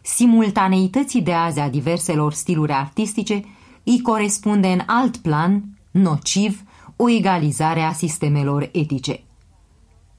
simultaneității 0.01 1.21
de 1.21 1.33
azi 1.33 1.59
a 1.59 1.69
diverselor 1.69 2.33
stiluri 2.33 2.71
artistice 2.71 3.43
îi 3.83 4.01
corespunde 4.01 4.67
în 4.67 4.81
alt 4.85 5.17
plan, 5.17 5.63
nociv, 5.91 6.63
o 6.95 7.09
egalizare 7.09 7.81
a 7.81 7.91
sistemelor 7.91 8.69
etice. 8.71 9.23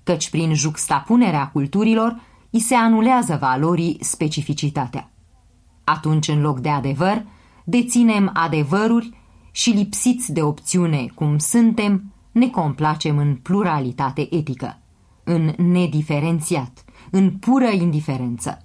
Căci 0.02 0.30
prin 0.30 0.54
juxtapunerea 0.54 1.48
culturilor 1.48 2.20
îi 2.50 2.60
se 2.60 2.74
anulează 2.74 3.38
valorii 3.40 3.96
specificitatea. 4.00 5.10
Atunci, 5.84 6.28
în 6.28 6.40
loc 6.40 6.60
de 6.60 6.68
adevăr, 6.68 7.24
deținem 7.64 8.30
adevăruri 8.34 9.10
și 9.50 9.70
lipsiți 9.70 10.32
de 10.32 10.42
opțiune 10.42 11.06
cum 11.14 11.38
suntem, 11.38 12.12
ne 12.32 12.48
complacem 12.48 13.18
în 13.18 13.34
pluralitate 13.34 14.34
etică, 14.34 14.78
în 15.24 15.52
nediferențiat, 15.56 16.84
în 17.10 17.30
pură 17.30 17.68
indiferență. 17.68 18.64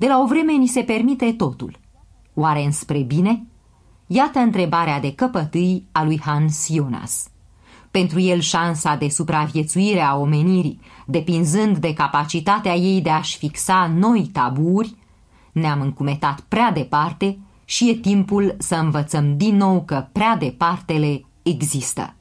De 0.00 0.06
la 0.06 0.18
o 0.18 0.26
vreme 0.26 0.52
ni 0.52 0.66
se 0.66 0.82
permite 0.82 1.32
totul. 1.32 1.78
Oare 2.34 2.64
înspre 2.64 2.98
bine? 2.98 3.46
Iată 4.06 4.38
întrebarea 4.38 5.00
de 5.00 5.14
căpătâi 5.14 5.84
a 5.92 6.04
lui 6.04 6.20
Hans 6.20 6.68
Jonas. 6.72 7.28
Pentru 7.90 8.20
el 8.20 8.40
șansa 8.40 8.96
de 8.96 9.08
supraviețuire 9.08 10.00
a 10.00 10.16
omenirii, 10.16 10.80
depinzând 11.06 11.76
de 11.78 11.92
capacitatea 11.92 12.74
ei 12.74 13.00
de 13.00 13.10
a-și 13.10 13.38
fixa 13.38 13.92
noi 13.96 14.30
taburi, 14.32 14.94
ne-am 15.52 15.80
încumetat 15.80 16.40
prea 16.40 16.72
departe 16.72 17.38
și 17.64 17.90
e 17.90 17.94
timpul 17.94 18.54
să 18.58 18.74
învățăm 18.74 19.36
din 19.36 19.56
nou 19.56 19.82
că 19.82 20.06
prea 20.12 20.36
departele 20.36 21.24
există. 21.42 22.14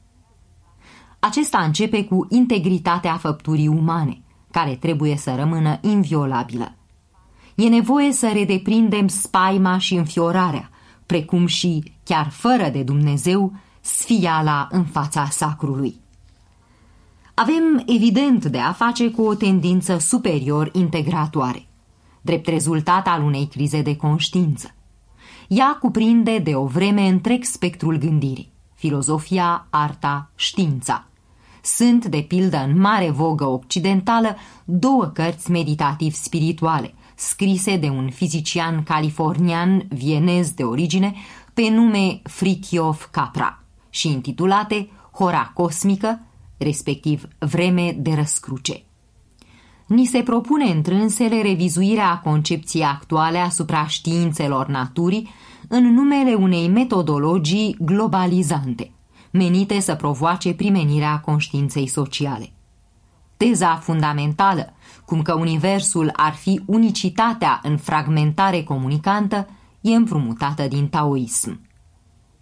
Acesta 1.20 1.60
începe 1.60 2.06
cu 2.06 2.28
integritatea 2.30 3.18
făpturii 3.18 3.68
umane, 3.68 4.22
care 4.52 4.76
trebuie 4.76 5.18
să 5.18 5.36
rămână 5.36 5.78
inviolabilă. 5.82 6.74
E 7.60 7.70
nevoie 7.70 8.12
să 8.12 8.30
redeprindem 8.34 9.08
spaima 9.08 9.78
și 9.78 9.96
înfiorarea, 9.96 10.70
precum 11.06 11.46
și, 11.46 11.94
chiar 12.04 12.30
fără 12.30 12.70
de 12.70 12.84
Dumnezeu, 12.84 13.54
sfiala 13.82 14.68
în 14.72 14.84
fața 14.84 15.28
sacrului. 15.30 15.96
Avem 17.34 17.84
evident 17.86 18.46
de 18.46 18.58
a 18.58 18.72
face 18.72 19.12
cu 19.12 19.22
o 19.22 19.36
tendință 19.36 19.98
superior 19.98 20.70
integratoare, 20.74 21.68
drept 22.22 22.48
rezultat 22.48 23.08
al 23.08 23.24
unei 23.24 23.48
crize 23.48 23.82
de 23.82 23.96
conștiință. 23.96 24.76
Ea 25.48 25.78
cuprinde 25.80 26.38
de 26.38 26.56
o 26.56 26.66
vreme 26.66 27.08
întreg 27.08 27.44
spectrul 27.44 27.98
gândirii, 27.98 28.52
filozofia, 28.76 29.68
arta, 29.70 30.30
știința. 30.36 31.08
Sunt, 31.62 32.06
de 32.06 32.26
pildă, 32.28 32.58
în 32.58 32.80
mare 32.80 33.10
vogă 33.10 33.46
occidentală, 33.46 34.36
două 34.66 35.06
cărți 35.06 35.52
meditativ-spirituale, 35.52 36.94
scrise 37.20 37.78
de 37.78 37.90
un 37.90 38.10
fizician 38.10 38.84
californian 38.84 39.88
vienez 39.90 40.52
de 40.52 40.64
origine 40.64 41.14
pe 41.54 41.70
nume 41.70 42.22
Fritjof 42.24 43.06
Capra 43.12 43.64
și 43.90 44.08
intitulate 44.08 44.90
Hora 45.12 45.52
cosmică, 45.54 46.22
respectiv 46.58 47.28
Vreme 47.40 47.96
de 47.98 48.14
răscruce. 48.14 48.84
Ni 49.88 50.06
se 50.06 50.22
propune 50.22 50.66
întrânsele 50.66 51.42
revizuirea 51.42 52.20
concepției 52.20 52.84
actuale 52.84 53.38
asupra 53.38 53.88
științelor 53.88 54.68
naturii 54.68 55.30
în 55.68 55.94
numele 55.94 56.34
unei 56.34 56.68
metodologii 56.68 57.76
globalizante, 57.80 58.92
menite 59.32 59.80
să 59.80 59.96
provoace 59.96 60.54
primenirea 60.54 61.20
conștiinței 61.20 61.88
sociale. 61.88 62.52
Teza 63.38 63.76
fundamentală, 63.76 64.74
cum 65.10 65.22
că 65.22 65.34
universul 65.34 66.10
ar 66.16 66.34
fi 66.34 66.62
unicitatea 66.66 67.60
în 67.64 67.78
fragmentare 67.78 68.64
comunicantă, 68.64 69.48
e 69.82 69.96
împrumutată 69.96 70.68
din 70.68 70.88
taoism. 70.88 71.62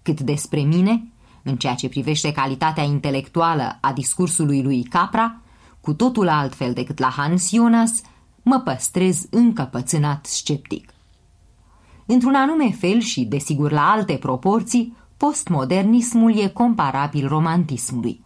Cât 0.01 0.21
despre 0.21 0.59
mine, 0.59 1.12
în 1.43 1.55
ceea 1.55 1.74
ce 1.75 1.89
privește 1.89 2.31
calitatea 2.31 2.83
intelectuală 2.83 3.77
a 3.81 3.93
discursului 3.93 4.63
lui 4.63 4.83
Capra, 4.83 5.41
cu 5.81 5.93
totul 5.93 6.27
altfel 6.27 6.74
decât 6.74 7.00
la 7.00 7.07
Hans 7.07 7.50
Jonas, 7.50 7.91
mă 8.43 8.59
păstrez 8.59 9.25
încăpățânat 9.29 10.25
sceptic. 10.25 10.93
Într-un 12.05 12.36
anume 12.36 12.71
fel 12.71 13.00
și, 13.00 13.25
desigur, 13.25 13.71
la 13.71 13.91
alte 13.91 14.13
proporții, 14.13 14.97
postmodernismul 15.17 16.38
e 16.38 16.47
comparabil 16.47 17.27
romantismului. 17.27 18.25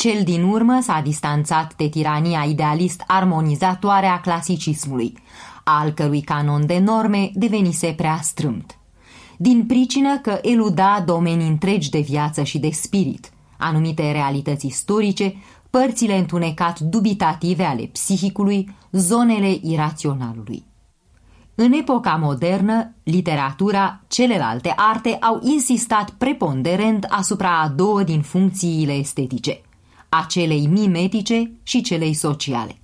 Cel 0.00 0.22
din 0.22 0.42
urmă 0.42 0.78
s-a 0.82 1.00
distanțat 1.00 1.74
de 1.76 1.88
tirania 1.88 2.42
idealist 2.48 3.02
armonizatoare 3.06 4.06
a 4.06 4.20
clasicismului, 4.20 5.18
al 5.64 5.90
cărui 5.90 6.20
canon 6.20 6.66
de 6.66 6.78
norme 6.78 7.30
devenise 7.34 7.92
prea 7.96 8.18
strâmt. 8.22 8.78
Din 9.36 9.66
pricină 9.66 10.18
că 10.18 10.38
eluda 10.42 11.02
domenii 11.06 11.48
întregi 11.48 11.90
de 11.90 11.98
viață 11.98 12.42
și 12.42 12.58
de 12.58 12.70
spirit, 12.70 13.30
anumite 13.58 14.12
realități 14.12 14.66
istorice, 14.66 15.34
părțile 15.70 16.18
întunecat 16.18 16.78
dubitative 16.78 17.64
ale 17.64 17.82
psihicului, 17.82 18.76
zonele 18.92 19.58
iraționalului. 19.62 20.64
În 21.54 21.72
epoca 21.72 22.18
modernă, 22.22 22.94
literatura, 23.02 24.00
celelalte 24.08 24.72
arte 24.76 25.14
au 25.20 25.40
insistat 25.42 26.10
preponderent 26.10 27.06
asupra 27.08 27.60
a 27.60 27.68
două 27.68 28.02
din 28.02 28.20
funcțiile 28.20 28.92
estetice, 28.92 29.60
a 30.10 30.26
celei 30.28 30.66
mimetice 30.66 31.50
și 31.62 31.80
celei 31.80 32.12
sociale. 32.12 32.80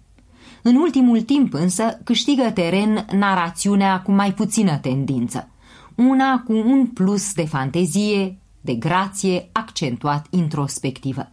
În 0.62 0.76
ultimul 0.76 1.20
timp 1.20 1.54
însă 1.54 2.00
câștigă 2.04 2.50
teren 2.54 3.06
narațiunea 3.12 4.00
cu 4.00 4.12
mai 4.12 4.32
puțină 4.32 4.76
tendință, 4.76 5.48
una 5.94 6.42
cu 6.46 6.52
un 6.52 6.86
plus 6.86 7.32
de 7.34 7.44
fantezie, 7.44 8.38
de 8.60 8.74
grație 8.74 9.48
accentuat 9.52 10.26
introspectivă. 10.30 11.30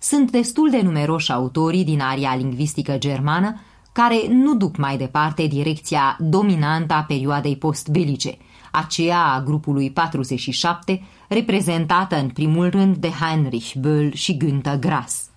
Sunt 0.00 0.30
destul 0.30 0.70
de 0.70 0.80
numeroși 0.82 1.32
autorii 1.32 1.84
din 1.84 2.00
aria 2.00 2.36
lingvistică 2.36 2.98
germană 2.98 3.60
care 3.92 4.16
nu 4.28 4.54
duc 4.54 4.76
mai 4.76 4.96
departe 4.96 5.46
direcția 5.46 6.16
dominantă 6.20 6.94
a 6.94 7.02
perioadei 7.02 7.56
postbelice, 7.56 8.36
aceea 8.72 9.24
a 9.24 9.42
grupului 9.42 9.90
47, 9.90 11.02
reprezentată 11.28 12.20
în 12.20 12.28
primul 12.28 12.70
rând 12.70 12.96
de 12.96 13.08
Heinrich 13.08 13.72
Böll 13.74 14.12
și 14.12 14.36
Günther 14.36 14.78
Grass. 14.78 15.30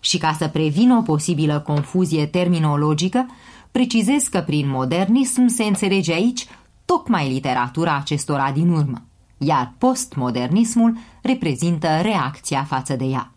Și 0.00 0.18
ca 0.18 0.32
să 0.38 0.48
previn 0.48 0.90
o 0.90 1.02
posibilă 1.02 1.60
confuzie 1.60 2.26
terminologică, 2.26 3.26
precizez 3.70 4.22
că 4.22 4.40
prin 4.40 4.68
modernism 4.68 5.46
se 5.46 5.64
înțelege 5.64 6.12
aici 6.12 6.46
tocmai 6.84 7.28
literatura 7.28 7.96
acestora 7.96 8.50
din 8.50 8.68
urmă, 8.68 9.02
iar 9.38 9.74
postmodernismul 9.78 10.96
reprezintă 11.22 11.88
reacția 12.02 12.64
față 12.64 12.96
de 12.96 13.04
ea. 13.04 13.30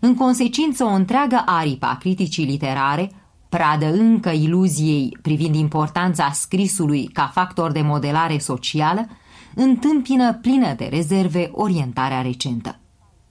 În 0.00 0.14
consecință, 0.14 0.84
o 0.84 0.88
întreagă 0.88 1.42
aripă 1.46 1.86
a 1.86 1.96
criticii 1.96 2.44
literare 2.44 3.10
pradă 3.48 3.92
încă 3.92 4.30
iluziei 4.30 5.18
privind 5.22 5.54
importanța 5.54 6.30
scrisului 6.32 7.06
ca 7.06 7.30
factor 7.32 7.72
de 7.72 7.80
modelare 7.80 8.38
socială, 8.38 9.06
întâmpină 9.54 10.34
plină 10.34 10.74
de 10.74 10.84
rezerve 10.84 11.50
orientarea 11.52 12.22
recentă. 12.22 12.78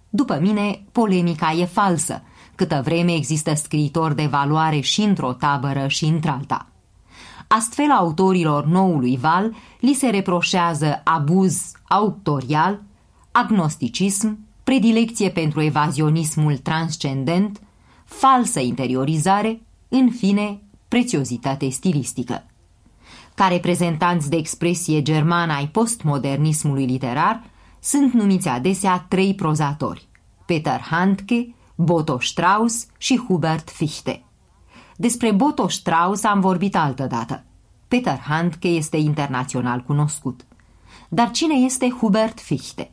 După 0.10 0.40
mine, 0.42 0.84
polemica 0.92 1.52
e 1.52 1.66
falsă, 1.66 2.24
câtă 2.56 2.82
vreme 2.84 3.14
există 3.14 3.54
scriitori 3.54 4.16
de 4.16 4.26
valoare 4.26 4.80
și 4.80 5.02
într-o 5.02 5.34
tabără 5.34 5.88
și 5.88 6.06
într-alta. 6.06 6.68
Astfel, 7.48 7.92
autorilor 7.92 8.66
noului 8.66 9.18
val 9.18 9.54
li 9.80 9.94
se 9.94 10.08
reproșează 10.08 11.02
abuz 11.04 11.72
autorial, 11.88 12.82
agnosticism, 13.32 14.40
predilecție 14.64 15.30
pentru 15.30 15.62
evazionismul 15.62 16.58
transcendent, 16.58 17.62
falsă 18.06 18.60
interiorizare 18.60 19.62
în 19.90 20.12
fine, 20.12 20.62
prețiozitate 20.88 21.70
stilistică. 21.70 22.44
Ca 23.36 23.48
reprezentanți 23.48 24.30
de 24.30 24.36
expresie 24.36 25.02
germană 25.02 25.54
ai 25.54 25.68
postmodernismului 25.68 26.86
literar, 26.86 27.44
sunt 27.80 28.14
numiți 28.14 28.48
adesea 28.48 29.06
trei 29.10 29.36
prozatori, 29.36 30.08
Peter 30.46 30.80
Handke, 30.80 31.56
Boto 31.76 32.20
Strauss 32.20 32.88
și 32.98 33.18
Hubert 33.28 33.70
Fichte. 33.70 34.24
Despre 34.96 35.32
Boto 35.32 35.68
Strauss 35.68 36.24
am 36.24 36.40
vorbit 36.40 36.76
altădată. 36.76 37.44
Peter 37.88 38.20
Handke 38.20 38.68
este 38.68 38.98
internațional 38.98 39.82
cunoscut. 39.82 40.46
Dar 41.10 41.32
cine 41.32 41.56
este 41.56 41.90
Hubert 41.90 42.40
Fichte? 42.40 42.92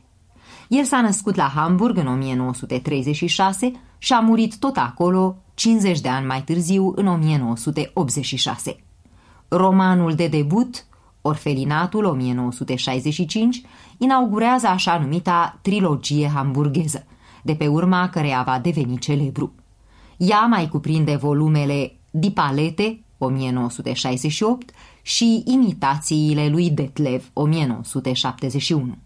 El 0.68 0.84
s-a 0.84 1.00
născut 1.00 1.34
la 1.34 1.52
Hamburg 1.54 1.96
în 1.96 2.06
1936 2.06 3.72
și 3.98 4.12
a 4.12 4.20
murit 4.20 4.58
tot 4.58 4.76
acolo 4.76 5.36
50 5.54 6.00
de 6.00 6.08
ani 6.08 6.26
mai 6.26 6.42
târziu, 6.42 6.92
în 6.96 7.06
1986. 7.06 8.84
Romanul 9.52 10.14
de 10.14 10.26
debut, 10.26 10.84
Orfelinatul 11.22 12.04
1965, 12.04 13.62
inaugurează 13.98 14.66
așa 14.66 14.98
numita 14.98 15.58
trilogie 15.62 16.28
hamburgheză, 16.34 17.06
de 17.42 17.54
pe 17.54 17.66
urma 17.66 18.08
căreia 18.08 18.42
va 18.46 18.58
deveni 18.58 18.98
celebru. 18.98 19.52
Ea 20.16 20.40
mai 20.40 20.68
cuprinde 20.68 21.16
volumele 21.16 21.92
Dipalete 22.10 23.00
1968 23.18 24.70
și 25.02 25.42
Imitațiile 25.46 26.48
lui 26.48 26.70
Detlev 26.70 27.30
1971. 27.32 28.96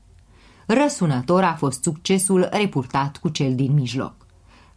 Răsunător 0.66 1.42
a 1.42 1.54
fost 1.54 1.82
succesul 1.82 2.48
repurtat 2.50 3.16
cu 3.16 3.28
cel 3.28 3.54
din 3.54 3.74
mijloc. 3.74 4.14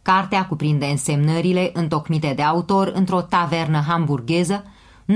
Cartea 0.02 0.46
cuprinde 0.46 0.86
însemnările 0.86 1.70
întocmite 1.72 2.32
de 2.36 2.42
autor 2.42 2.92
într-o 2.94 3.20
tavernă 3.20 3.80
hamburgheză, 3.80 4.64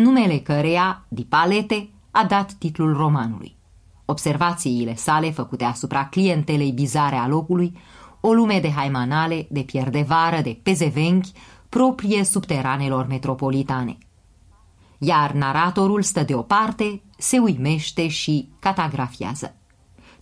numele 0.00 0.38
căreia, 0.38 1.04
Dipalete, 1.08 1.90
a 2.10 2.24
dat 2.24 2.52
titlul 2.52 2.96
romanului. 2.96 3.56
Observațiile 4.04 4.94
sale 4.94 5.30
făcute 5.30 5.64
asupra 5.64 6.06
clientelei 6.06 6.72
bizare 6.72 7.16
a 7.16 7.26
locului, 7.26 7.78
o 8.20 8.32
lume 8.32 8.60
de 8.60 8.70
haimanale, 8.70 9.46
de 9.50 9.60
pierdevară, 9.60 10.40
de 10.40 10.60
pezevenchi, 10.62 11.32
proprie 11.68 12.24
subteranelor 12.24 13.06
metropolitane. 13.06 13.98
iar 14.98 15.32
naratorul 15.32 16.02
stă 16.02 16.22
deoparte, 16.22 17.02
se 17.18 17.38
uimește 17.38 18.08
și 18.08 18.48
catagrafiază. 18.58 19.56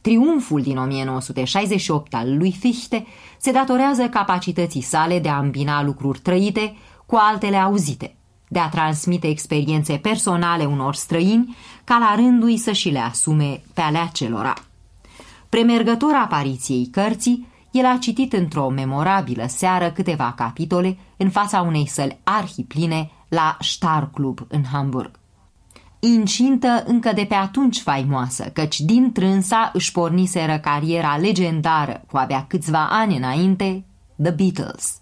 Triumful 0.01 0.63
din 0.63 0.79
1968 0.79 2.15
al 2.15 2.37
lui 2.37 2.53
Fichte 2.53 3.07
se 3.39 3.53
datorează 3.53 4.09
capacității 4.09 4.81
sale 4.81 5.19
de 5.19 5.29
a 5.29 5.39
îmbina 5.39 5.83
lucruri 5.83 6.19
trăite 6.19 6.77
cu 7.07 7.17
altele 7.19 7.57
auzite, 7.57 8.15
de 8.53 8.59
a 8.59 8.69
transmite 8.69 9.29
experiențe 9.29 9.97
personale 9.97 10.65
unor 10.65 10.95
străini 10.95 11.57
ca 11.85 11.99
la 11.99 12.15
rândul 12.15 12.57
să 12.57 12.73
și 12.73 12.89
le 12.89 12.99
asume 12.99 13.63
pe 13.75 13.81
alea 13.81 14.07
celora. 14.07 14.55
Premergător 15.49 16.15
apariției 16.15 16.87
cărții, 16.87 17.47
el 17.71 17.85
a 17.85 17.97
citit 18.01 18.33
într-o 18.33 18.69
memorabilă 18.69 19.45
seară 19.49 19.91
câteva 19.91 20.33
capitole 20.37 20.99
în 21.17 21.31
fața 21.31 21.61
unei 21.61 21.87
săli 21.87 22.19
arhipline 22.23 23.11
la 23.29 23.57
Star 23.61 24.11
Club 24.11 24.41
în 24.49 24.65
Hamburg. 24.73 25.11
Incintă 25.99 26.85
încă 26.87 27.13
de 27.13 27.25
pe 27.25 27.35
atunci 27.35 27.81
faimoasă, 27.81 28.45
căci 28.45 28.81
din 28.81 29.13
trânsa 29.13 29.71
își 29.73 29.93
porniseră 29.93 30.59
cariera 30.59 31.17
legendară 31.17 32.03
cu 32.11 32.17
abia 32.17 32.45
câțiva 32.47 32.89
ani 32.91 33.17
înainte, 33.17 33.85
The 34.23 34.31
Beatles. 34.31 35.00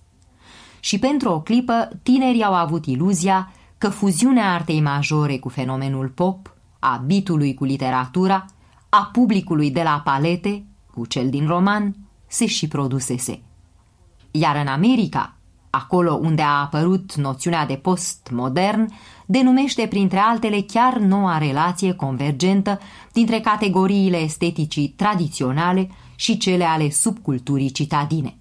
Și 0.80 0.98
pentru 0.98 1.30
o 1.30 1.40
clipă, 1.40 1.88
tinerii 2.02 2.42
au 2.42 2.54
avut 2.54 2.86
iluzia 2.86 3.52
că 3.78 3.88
fuziunea 3.88 4.52
artei 4.52 4.80
majore 4.80 5.38
cu 5.38 5.48
fenomenul 5.48 6.08
pop, 6.08 6.54
a 6.78 7.02
bitului 7.06 7.54
cu 7.54 7.64
literatura, 7.64 8.44
a 8.88 9.10
publicului 9.12 9.70
de 9.70 9.82
la 9.82 10.00
palete 10.04 10.64
cu 10.94 11.06
cel 11.06 11.30
din 11.30 11.46
roman, 11.46 11.96
se 12.26 12.46
și 12.46 12.68
produsese. 12.68 13.42
Iar 14.30 14.56
în 14.56 14.66
America, 14.66 15.36
acolo 15.70 16.14
unde 16.14 16.42
a 16.42 16.60
apărut 16.60 17.14
noțiunea 17.14 17.66
de 17.66 17.74
post-modern, 17.74 18.92
denumește 19.26 19.86
printre 19.86 20.18
altele 20.18 20.60
chiar 20.60 20.96
noua 20.96 21.38
relație 21.38 21.92
convergentă 21.92 22.80
dintre 23.12 23.40
categoriile 23.40 24.16
esteticii 24.16 24.88
tradiționale 24.88 25.90
și 26.14 26.36
cele 26.36 26.64
ale 26.64 26.90
subculturii 26.90 27.70
citadine. 27.70 28.36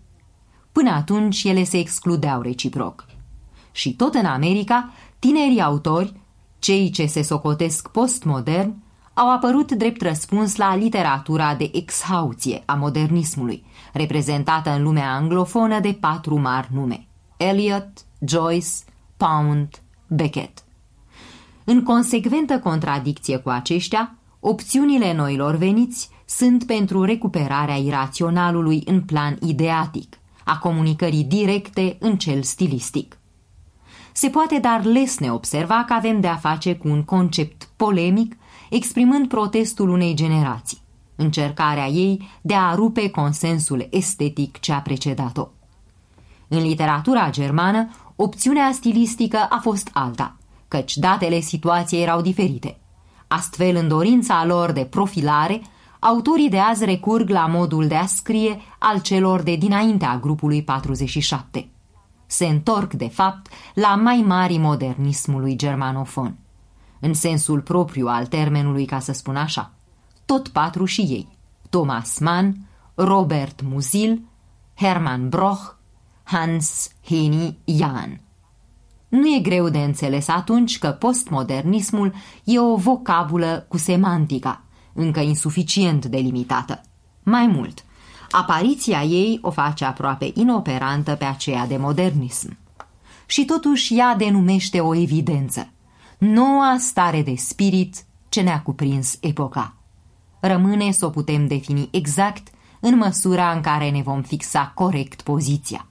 Până 0.78 0.90
atunci 0.90 1.44
ele 1.44 1.64
se 1.64 1.78
excludeau 1.78 2.42
reciproc. 2.42 3.06
Și 3.72 3.96
tot 3.96 4.14
în 4.14 4.26
America, 4.26 4.92
tinerii 5.20 5.62
autori, 5.62 6.14
cei 6.60 6.90
ce 6.90 7.06
se 7.06 7.22
socotesc 7.22 7.88
postmodern, 7.88 8.76
au 9.14 9.32
apărut 9.32 9.72
drept 9.72 10.02
răspuns 10.02 10.56
la 10.56 10.76
literatura 10.76 11.56
de 11.56 11.70
exhauție 11.74 12.64
a 12.66 12.74
modernismului, 12.74 13.66
reprezentată 13.94 14.70
în 14.70 14.84
lumea 14.84 15.14
anglofonă 15.14 15.80
de 15.80 15.98
patru 16.00 16.40
mari 16.40 16.68
nume. 16.72 17.08
Eliot, 17.38 17.90
Joyce, 18.20 18.68
Pound, 19.18 19.82
Beckett. 20.08 20.64
În 21.64 21.84
consecventă 21.84 22.60
contradicție 22.60 23.38
cu 23.38 23.50
aceștia, 23.50 24.16
opțiunile 24.40 25.14
noilor 25.14 25.56
veniți 25.56 26.10
sunt 26.26 26.64
pentru 26.64 27.04
recuperarea 27.04 27.76
iraționalului 27.76 28.82
în 28.86 29.02
plan 29.02 29.38
ideatic, 29.42 30.18
a 30.48 30.58
comunicării 30.58 31.24
directe 31.24 31.98
în 32.00 32.18
cel 32.18 32.42
stilistic. 32.42 33.18
Se 34.12 34.30
poate 34.30 34.60
dar 34.60 34.84
lesne 34.84 35.32
observa 35.32 35.84
că 35.88 35.94
avem 35.94 36.20
de 36.20 36.28
a 36.28 36.36
face 36.36 36.76
cu 36.76 36.88
un 36.88 37.04
concept 37.04 37.70
polemic 37.76 38.38
exprimând 38.70 39.28
protestul 39.28 39.90
unei 39.90 40.14
generații, 40.14 40.82
încercarea 41.16 41.88
ei 41.88 42.30
de 42.42 42.54
a 42.54 42.76
rupe 42.76 43.10
consensul 43.10 43.88
estetic 43.90 44.60
ce 44.60 44.74
a 44.74 44.82
precedat-o. 44.82 45.48
În 46.48 46.62
literatura 46.62 47.30
germană, 47.30 47.90
opțiunea 48.16 48.72
stilistică 48.74 49.48
a 49.50 49.60
fost 49.62 49.90
alta, 49.94 50.38
căci 50.68 50.98
datele 50.98 51.40
situației 51.40 52.02
erau 52.02 52.22
diferite. 52.22 52.78
Astfel, 53.28 53.76
în 53.76 53.88
dorința 53.88 54.46
lor 54.46 54.72
de 54.72 54.86
profilare, 54.86 55.62
autorii 56.00 56.50
de 56.50 56.60
azi 56.60 56.86
recurg 56.86 57.30
la 57.30 57.46
modul 57.46 57.88
de 57.88 57.96
a 57.96 58.06
scrie 58.06 58.60
al 58.80 59.02
celor 59.02 59.42
de 59.42 59.56
dinaintea 59.56 60.18
grupului 60.18 60.64
47. 60.64 61.70
Se 62.26 62.46
întorc, 62.46 62.94
de 62.94 63.08
fapt, 63.08 63.48
la 63.74 63.96
mai 63.96 64.24
mari 64.28 64.58
modernismului 64.58 65.56
germanofon. 65.56 66.38
În 67.00 67.14
sensul 67.14 67.62
propriu 67.62 68.08
al 68.08 68.26
termenului, 68.26 68.86
ca 68.86 69.00
să 69.00 69.12
spun 69.12 69.36
așa. 69.36 69.72
Tot 70.26 70.48
patru 70.48 70.86
și 70.86 71.02
ei. 71.02 71.38
Thomas 71.70 72.20
Mann, 72.20 72.56
Robert 72.96 73.62
Musil, 73.62 74.22
Hermann 74.76 75.30
Broch, 75.30 75.76
Hans 76.24 76.90
Heni 77.06 77.58
Jan. 77.66 78.22
Nu 79.08 79.28
e 79.36 79.40
greu 79.40 79.70
de 79.70 79.80
înțeles 79.84 80.28
atunci 80.28 80.80
că 80.80 80.92
postmodernismul 80.92 82.14
e 82.44 82.60
o 82.60 82.76
vocabulă 82.76 83.66
cu 83.68 83.78
semantica, 83.78 84.62
încă 84.98 85.20
insuficient 85.20 86.06
delimitată. 86.06 86.82
Mai 87.24 87.48
mult, 87.48 87.84
apariția 88.32 89.04
ei 89.04 89.40
o 89.42 89.52
face 89.52 89.86
aproape 89.86 90.32
inoperantă 90.34 91.16
pe 91.16 91.26
aceea 91.26 91.68
de 91.68 91.78
modernism. 91.78 92.58
Și 93.26 93.46
totuși 93.46 93.98
ea 93.98 94.16
denumește 94.16 94.80
o 94.80 94.96
evidență, 94.96 95.70
noua 96.18 96.76
stare 96.80 97.22
de 97.22 97.34
spirit 97.36 98.06
ce 98.30 98.42
ne-a 98.42 98.62
cuprins 98.62 99.18
epoca. 99.22 99.74
Rămâne 100.40 100.92
să 100.92 101.06
o 101.06 101.10
putem 101.10 101.48
defini 101.48 101.90
exact 101.92 102.48
în 102.80 102.98
măsura 102.98 103.52
în 103.52 103.62
care 103.62 103.90
ne 103.90 104.02
vom 104.02 104.22
fixa 104.22 104.72
corect 104.76 105.22
poziția. 105.22 105.88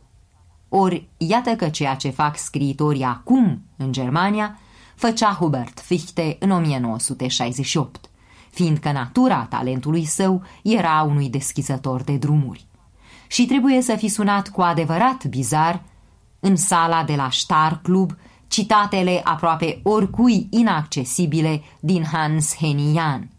Ori, 0.69 1.09
iată 1.17 1.51
că 1.51 1.69
ceea 1.69 1.95
ce 1.95 2.11
fac 2.11 2.39
scriitorii 2.39 3.03
acum 3.03 3.63
în 3.77 3.93
Germania, 3.93 4.59
făcea 4.95 5.33
Hubert 5.33 5.81
Fichte 5.81 6.37
în 6.41 6.51
1968, 6.51 8.11
fiindcă 8.57 8.93
natura 8.93 9.47
talentului 9.51 10.05
său 10.05 10.43
era 10.63 11.03
unui 11.03 11.29
deschizător 11.29 12.03
de 12.03 12.17
drumuri. 12.17 12.67
Și 13.27 13.47
trebuie 13.47 13.83
să 13.83 13.95
fi 13.97 14.09
sunat 14.09 14.49
cu 14.49 14.61
adevărat 14.61 15.25
bizar 15.25 15.83
în 16.41 16.57
sala 16.57 17.05
de 17.05 17.15
la 17.15 17.29
Star 17.31 17.81
Club 17.83 18.17
citatele 18.49 19.21
aproape 19.25 19.81
oricui 19.83 20.47
inaccesibile 20.51 21.63
din 21.81 22.05
Hans 22.05 22.57
Henian. 22.57 23.31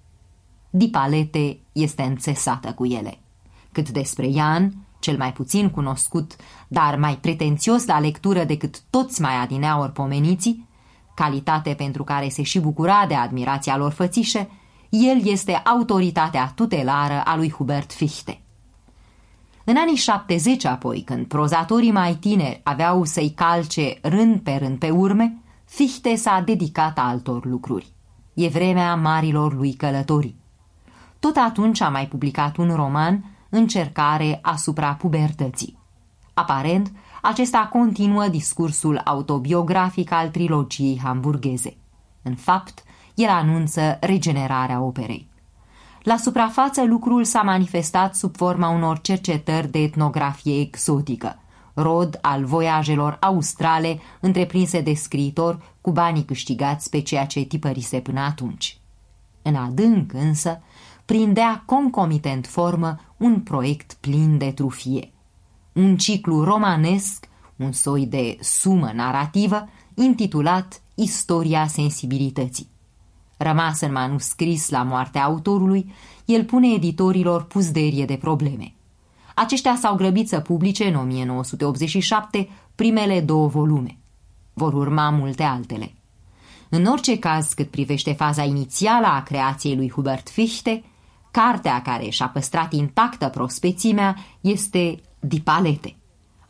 Dipalete 0.69 1.59
este 1.71 2.03
înțesată 2.03 2.73
cu 2.73 2.85
ele. 2.85 3.19
Cât 3.71 3.89
despre 3.89 4.27
Ian, 4.27 4.73
cel 4.99 5.17
mai 5.17 5.33
puțin 5.33 5.69
cunoscut, 5.69 6.35
dar 6.67 6.97
mai 6.97 7.17
pretențios 7.17 7.85
la 7.85 7.99
lectură 7.99 8.43
decât 8.43 8.81
toți 8.89 9.21
mai 9.21 9.35
adineaori 9.35 9.91
pomeniții, 9.91 10.67
calitate 11.15 11.73
pentru 11.73 12.03
care 12.03 12.29
se 12.29 12.43
și 12.43 12.59
bucura 12.59 13.05
de 13.07 13.15
admirația 13.15 13.77
lor 13.77 13.91
fățișe, 13.91 14.49
el 15.05 15.27
este 15.27 15.51
autoritatea 15.53 16.51
tutelară 16.55 17.21
a 17.25 17.35
lui 17.35 17.51
Hubert 17.51 17.91
Fichte. 17.91 18.41
În 19.63 19.75
anii 19.77 19.95
70 19.95 20.65
apoi, 20.65 21.01
când 21.01 21.25
prozatorii 21.25 21.91
mai 21.91 22.15
tineri 22.15 22.61
aveau 22.63 23.03
să-i 23.03 23.29
calce 23.29 23.97
rând 24.01 24.39
pe 24.39 24.55
rând 24.55 24.77
pe 24.77 24.89
urme, 24.89 25.37
Fichte 25.65 26.15
s-a 26.15 26.41
dedicat 26.45 26.97
altor 26.97 27.45
lucruri. 27.45 27.91
E 28.33 28.47
vremea 28.47 28.95
marilor 28.95 29.53
lui 29.53 29.73
călătorii. 29.73 30.39
Tot 31.19 31.35
atunci 31.35 31.81
a 31.81 31.89
mai 31.89 32.07
publicat 32.07 32.57
un 32.57 32.75
roman 32.75 33.37
încercare 33.49 34.39
asupra 34.41 34.93
pubertății. 34.93 35.77
Aparent, 36.33 36.91
acesta 37.21 37.69
continuă 37.71 38.27
discursul 38.27 39.01
autobiografic 39.03 40.11
al 40.11 40.29
trilogiei 40.29 40.99
hamburgheze. 41.03 41.77
În 42.21 42.35
fapt, 42.35 42.83
el 43.17 43.29
anunță 43.29 43.97
regenerarea 44.01 44.81
operei. 44.81 45.27
La 46.01 46.17
suprafață, 46.17 46.83
lucrul 46.83 47.23
s-a 47.23 47.41
manifestat 47.41 48.15
sub 48.15 48.35
forma 48.35 48.69
unor 48.69 49.01
cercetări 49.01 49.71
de 49.71 49.79
etnografie 49.79 50.59
exotică, 50.59 51.39
rod 51.73 52.17
al 52.21 52.45
voiajelor 52.45 53.17
australe 53.19 53.99
întreprinse 54.19 54.81
de 54.81 54.93
scriitor 54.93 55.75
cu 55.81 55.91
banii 55.91 56.25
câștigați 56.25 56.89
pe 56.89 56.99
ceea 57.01 57.25
ce 57.25 57.41
tipărise 57.41 57.99
până 57.99 58.19
atunci. 58.19 58.77
În 59.41 59.55
adânc 59.55 60.13
însă, 60.13 60.61
prindea 61.05 61.63
concomitent 61.65 62.47
formă 62.47 62.99
un 63.17 63.39
proiect 63.39 63.93
plin 63.93 64.37
de 64.37 64.51
trufie. 64.51 65.11
Un 65.73 65.97
ciclu 65.97 66.43
romanesc, 66.43 67.29
un 67.55 67.71
soi 67.71 68.05
de 68.05 68.37
sumă 68.39 68.91
narrativă, 68.93 69.69
intitulat 69.93 70.81
Istoria 70.95 71.67
sensibilității. 71.67 72.75
Rămas 73.37 73.81
în 73.81 73.91
manuscris 73.91 74.69
la 74.69 74.83
moartea 74.83 75.23
autorului, 75.23 75.93
el 76.25 76.43
pune 76.43 76.67
editorilor 76.67 77.43
puzderie 77.43 78.05
de 78.05 78.15
probleme. 78.15 78.73
Aceștia 79.35 79.75
s-au 79.75 79.95
grăbit 79.95 80.27
să 80.27 80.39
publice 80.39 80.87
în 80.87 80.95
1987 80.95 82.49
primele 82.75 83.21
două 83.21 83.47
volume. 83.47 83.97
Vor 84.53 84.73
urma 84.73 85.09
multe 85.09 85.43
altele. 85.43 85.91
În 86.69 86.85
orice 86.85 87.19
caz, 87.19 87.53
cât 87.53 87.69
privește 87.69 88.13
faza 88.13 88.43
inițială 88.43 89.05
a 89.07 89.23
creației 89.23 89.75
lui 89.75 89.91
Hubert 89.91 90.29
Fichte, 90.29 90.83
Cartea 91.31 91.81
care 91.81 92.09
și-a 92.09 92.27
păstrat 92.27 92.73
intactă 92.73 93.27
prospețimea 93.27 94.15
este 94.41 94.99
Dipalete. 95.19 95.95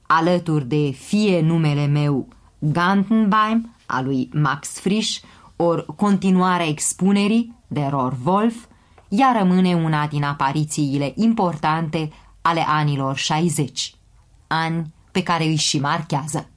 Alături 0.02 0.68
de 0.68 0.92
Fie 0.92 1.42
numele 1.42 1.86
meu 1.86 2.28
Gantenbeim, 2.60 3.76
a 3.86 4.02
lui 4.02 4.30
Max 4.34 4.70
Frisch, 4.80 5.20
ori 5.58 5.86
continuarea 5.96 6.68
expunerii 6.68 7.56
de 7.68 7.88
Ror 7.90 8.18
Wolf, 8.26 8.56
ea 9.10 9.36
rămâne 9.40 9.74
una 9.74 10.08
din 10.08 10.24
aparițiile 10.24 11.14
importante 11.16 12.10
ale 12.42 12.64
anilor 12.68 13.16
60, 13.16 13.96
ani 14.48 14.94
pe 15.12 15.24
care 15.24 15.44
îi 15.44 15.56
și 15.56 15.80
marchează. 15.80 16.50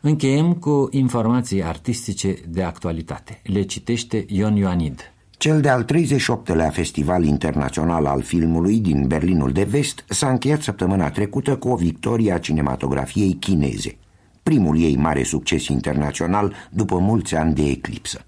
Încheiem 0.00 0.54
cu 0.54 0.88
informații 0.90 1.64
artistice 1.64 2.34
de 2.48 2.62
actualitate. 2.62 3.40
Le 3.44 3.62
citește 3.62 4.24
Ion 4.28 4.56
Ioanid. 4.56 5.12
Cel 5.30 5.60
de-al 5.60 5.84
38-lea 5.84 6.70
Festival 6.70 7.24
Internațional 7.24 8.06
al 8.06 8.22
Filmului 8.22 8.78
din 8.78 9.06
Berlinul 9.06 9.52
de 9.52 9.64
Vest 9.64 10.04
s-a 10.08 10.28
încheiat 10.28 10.60
săptămâna 10.60 11.10
trecută 11.10 11.56
cu 11.56 11.68
o 11.68 11.74
victorie 11.74 12.32
a 12.32 12.38
cinematografiei 12.38 13.36
chineze, 13.40 13.98
primul 14.42 14.80
ei 14.80 14.96
mare 14.96 15.22
succes 15.22 15.66
internațional 15.66 16.54
după 16.70 16.98
mulți 16.98 17.36
ani 17.36 17.54
de 17.54 17.62
eclipsă. 17.62 18.24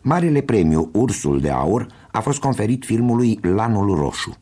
Marele 0.00 0.40
premiu 0.40 0.90
Ursul 0.92 1.40
de 1.40 1.50
Aur 1.50 1.86
a 2.10 2.20
fost 2.20 2.40
conferit 2.40 2.84
filmului 2.84 3.38
Lanul 3.42 3.94
Roșu. 3.94 4.36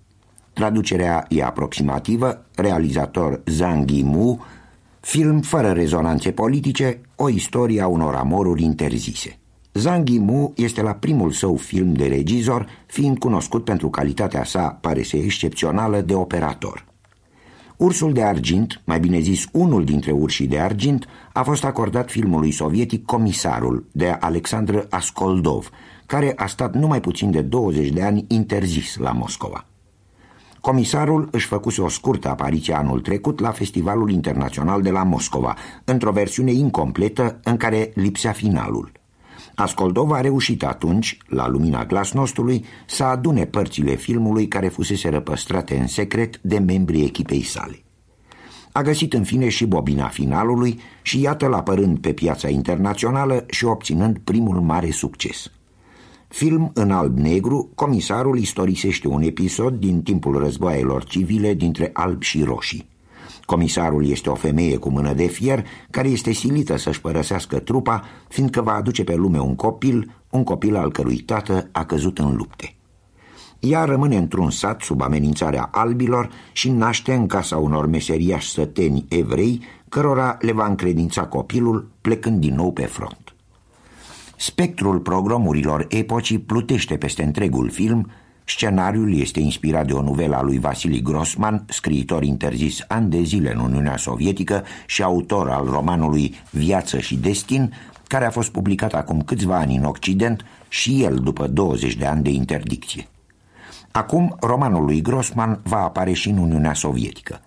Traducerea 0.53 1.27
e 1.29 1.43
aproximativă, 1.45 2.47
realizator 2.55 3.43
Zhang 3.47 3.91
Yimou, 3.91 4.45
film 5.01 5.41
fără 5.41 5.73
rezonanțe 5.73 6.31
politice, 6.31 7.01
o 7.17 7.29
istorie 7.29 7.81
a 7.81 7.87
unor 7.87 8.15
amoruri 8.15 8.63
interzise. 8.63 9.39
Zhang 9.73 10.09
Yimou 10.09 10.53
este 10.57 10.83
la 10.83 10.93
primul 10.93 11.31
său 11.31 11.57
film 11.57 11.93
de 11.93 12.07
regizor, 12.07 12.67
fiind 12.87 13.19
cunoscut 13.19 13.65
pentru 13.65 13.91
calitatea 13.91 14.45
sa, 14.45 14.79
pare 14.81 15.03
să 15.03 15.17
excepțională, 15.17 16.01
de 16.01 16.15
operator. 16.15 16.90
Ursul 17.81 18.13
de 18.13 18.23
argint, 18.23 18.83
mai 18.85 19.01
bine 19.01 19.21
zis 19.21 19.47
unul 19.53 19.85
dintre 19.85 20.11
urșii 20.11 20.47
de 20.47 20.59
argint, 20.59 21.07
a 21.33 21.43
fost 21.43 21.65
acordat 21.65 22.11
filmului 22.11 22.51
sovietic 22.51 23.05
Comisarul 23.05 23.87
de 23.93 24.09
Alexandr 24.09 24.79
Askoldov, 24.91 25.71
care 26.07 26.33
a 26.37 26.47
stat 26.47 26.75
numai 26.75 27.01
puțin 27.01 27.31
de 27.31 27.41
20 27.41 27.89
de 27.89 28.03
ani 28.03 28.25
interzis 28.29 28.97
la 28.97 29.13
Moscova. 29.13 29.65
Comisarul 30.61 31.29
își 31.31 31.47
făcuse 31.47 31.81
o 31.81 31.89
scurtă 31.89 32.29
apariție 32.29 32.75
anul 32.75 33.01
trecut 33.01 33.41
la 33.41 33.51
Festivalul 33.51 34.11
Internațional 34.11 34.83
de 34.83 34.91
la 34.91 35.03
Moscova, 35.03 35.57
într-o 35.85 36.13
versiune 36.13 36.53
incompletă 36.53 37.41
în 37.45 37.57
care 37.57 37.93
lipsea 37.95 38.33
finalul. 38.33 39.00
Ascoldova 39.55 40.17
a 40.17 40.21
reușit 40.21 40.65
atunci, 40.65 41.19
la 41.27 41.49
lumina 41.49 41.85
glasnostului, 41.85 42.65
să 42.87 43.05
adune 43.05 43.45
părțile 43.45 43.95
filmului 43.95 44.49
care 44.49 44.69
fusese 44.69 45.09
răpăstrate 45.09 45.77
în 45.77 45.87
secret 45.87 46.39
de 46.39 46.59
membrii 46.59 47.05
echipei 47.05 47.43
sale. 47.43 47.83
A 48.73 48.83
găsit 48.83 49.13
în 49.13 49.25
fine 49.25 49.49
și 49.49 49.67
bobina 49.67 50.09
finalului 50.09 50.81
și 51.03 51.21
iată-l 51.21 51.53
apărând 51.53 51.99
pe 51.99 52.13
piața 52.13 52.49
internațională 52.49 53.45
și 53.49 53.65
obținând 53.65 54.19
primul 54.19 54.61
mare 54.61 54.91
succes. 54.91 55.51
Film 56.29 56.71
în 56.75 56.91
alb-negru, 56.91 57.71
comisarul 57.75 58.39
istorisește 58.39 59.09
un 59.09 59.23
episod 59.23 59.75
din 59.75 60.03
timpul 60.03 60.39
războaielor 60.39 61.05
civile 61.05 61.55
dintre 61.55 61.91
alb 61.93 62.23
și 62.23 62.43
roșii. 62.43 62.90
Comisarul 63.51 64.07
este 64.07 64.31
o 64.31 64.35
femeie 64.35 64.77
cu 64.77 64.91
mână 64.91 65.13
de 65.13 65.27
fier 65.27 65.67
care 65.91 66.09
este 66.09 66.33
silită 66.33 66.77
să-și 66.77 67.01
părăsească 67.01 67.59
trupa, 67.59 68.03
fiindcă 68.29 68.63
va 68.63 68.73
aduce 68.73 69.05
pe 69.05 69.15
lume 69.15 69.41
un 69.41 69.55
copil, 69.55 70.15
un 70.31 70.45
copil 70.45 70.77
al 70.77 70.91
cărui 70.93 71.17
tată 71.17 71.69
a 71.73 71.85
căzut 71.85 72.19
în 72.19 72.37
lupte. 72.37 72.75
Ea 73.59 73.85
rămâne 73.85 74.17
într-un 74.17 74.51
sat 74.51 74.81
sub 74.81 75.03
amenințarea 75.03 75.69
albilor 75.73 76.31
și 76.53 76.71
naște 76.71 77.15
în 77.15 77.27
casa 77.27 77.57
unor 77.57 77.87
meseriași 77.87 78.51
săteni 78.51 79.05
evrei, 79.09 79.63
cărora 79.89 80.37
le 80.41 80.53
va 80.53 80.67
încredința 80.67 81.27
copilul 81.27 81.89
plecând 82.01 82.41
din 82.41 82.55
nou 82.55 82.73
pe 82.73 82.85
front. 82.85 83.35
Spectrul 84.37 84.99
programurilor 84.99 85.87
epocii 85.89 86.39
plutește 86.39 86.97
peste 86.97 87.23
întregul 87.23 87.71
film, 87.71 88.11
Scenariul 88.45 89.19
este 89.19 89.41
inspirat 89.41 89.87
de 89.87 89.93
o 89.93 90.03
novelă 90.03 90.37
a 90.37 90.43
lui 90.43 90.59
Vasili 90.59 91.03
Grossman, 91.03 91.65
scriitor 91.69 92.23
interzis 92.23 92.85
ani 92.89 93.11
de 93.11 93.23
zile 93.23 93.53
în 93.53 93.59
Uniunea 93.59 93.97
Sovietică 93.97 94.65
și 94.87 95.03
autor 95.03 95.49
al 95.49 95.65
romanului 95.65 96.35
Viață 96.51 96.99
și 96.99 97.17
Destin, 97.17 97.73
care 98.07 98.25
a 98.25 98.31
fost 98.31 98.51
publicat 98.51 98.93
acum 98.93 99.23
câțiva 99.23 99.57
ani 99.57 99.77
în 99.77 99.85
Occident 99.85 100.45
și 100.69 101.03
el 101.03 101.19
după 101.19 101.47
20 101.47 101.97
de 101.97 102.07
ani 102.07 102.23
de 102.23 102.31
interdicție. 102.31 103.09
Acum, 103.91 104.37
romanul 104.41 104.85
lui 104.85 105.03
Grossman 105.03 105.61
va 105.63 105.83
apare 105.83 106.13
și 106.13 106.29
în 106.29 106.39
Uniunea 106.39 106.75
Sovietică. 106.75 107.41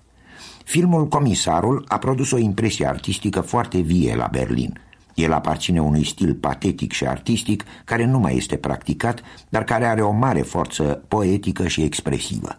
Filmul 0.64 1.08
Comisarul 1.08 1.86
a 1.88 1.98
produs 1.98 2.32
o 2.32 2.38
impresie 2.38 2.88
artistică 2.88 3.42
foarte 3.42 3.80
vie 3.80 4.16
la 4.16 4.28
Berlin– 4.32 4.80
el 5.14 5.34
aparține 5.34 5.82
unui 5.82 6.06
stil 6.06 6.34
patetic 6.34 6.92
și 6.92 7.06
artistic 7.06 7.64
care 7.86 8.06
nu 8.06 8.20
mai 8.20 8.36
este 8.36 8.56
practicat, 8.56 9.22
dar 9.50 9.64
care 9.64 9.86
are 9.86 10.02
o 10.02 10.12
mare 10.12 10.42
forță 10.42 11.04
poetică 11.08 11.68
și 11.68 11.82
expresivă. 11.82 12.58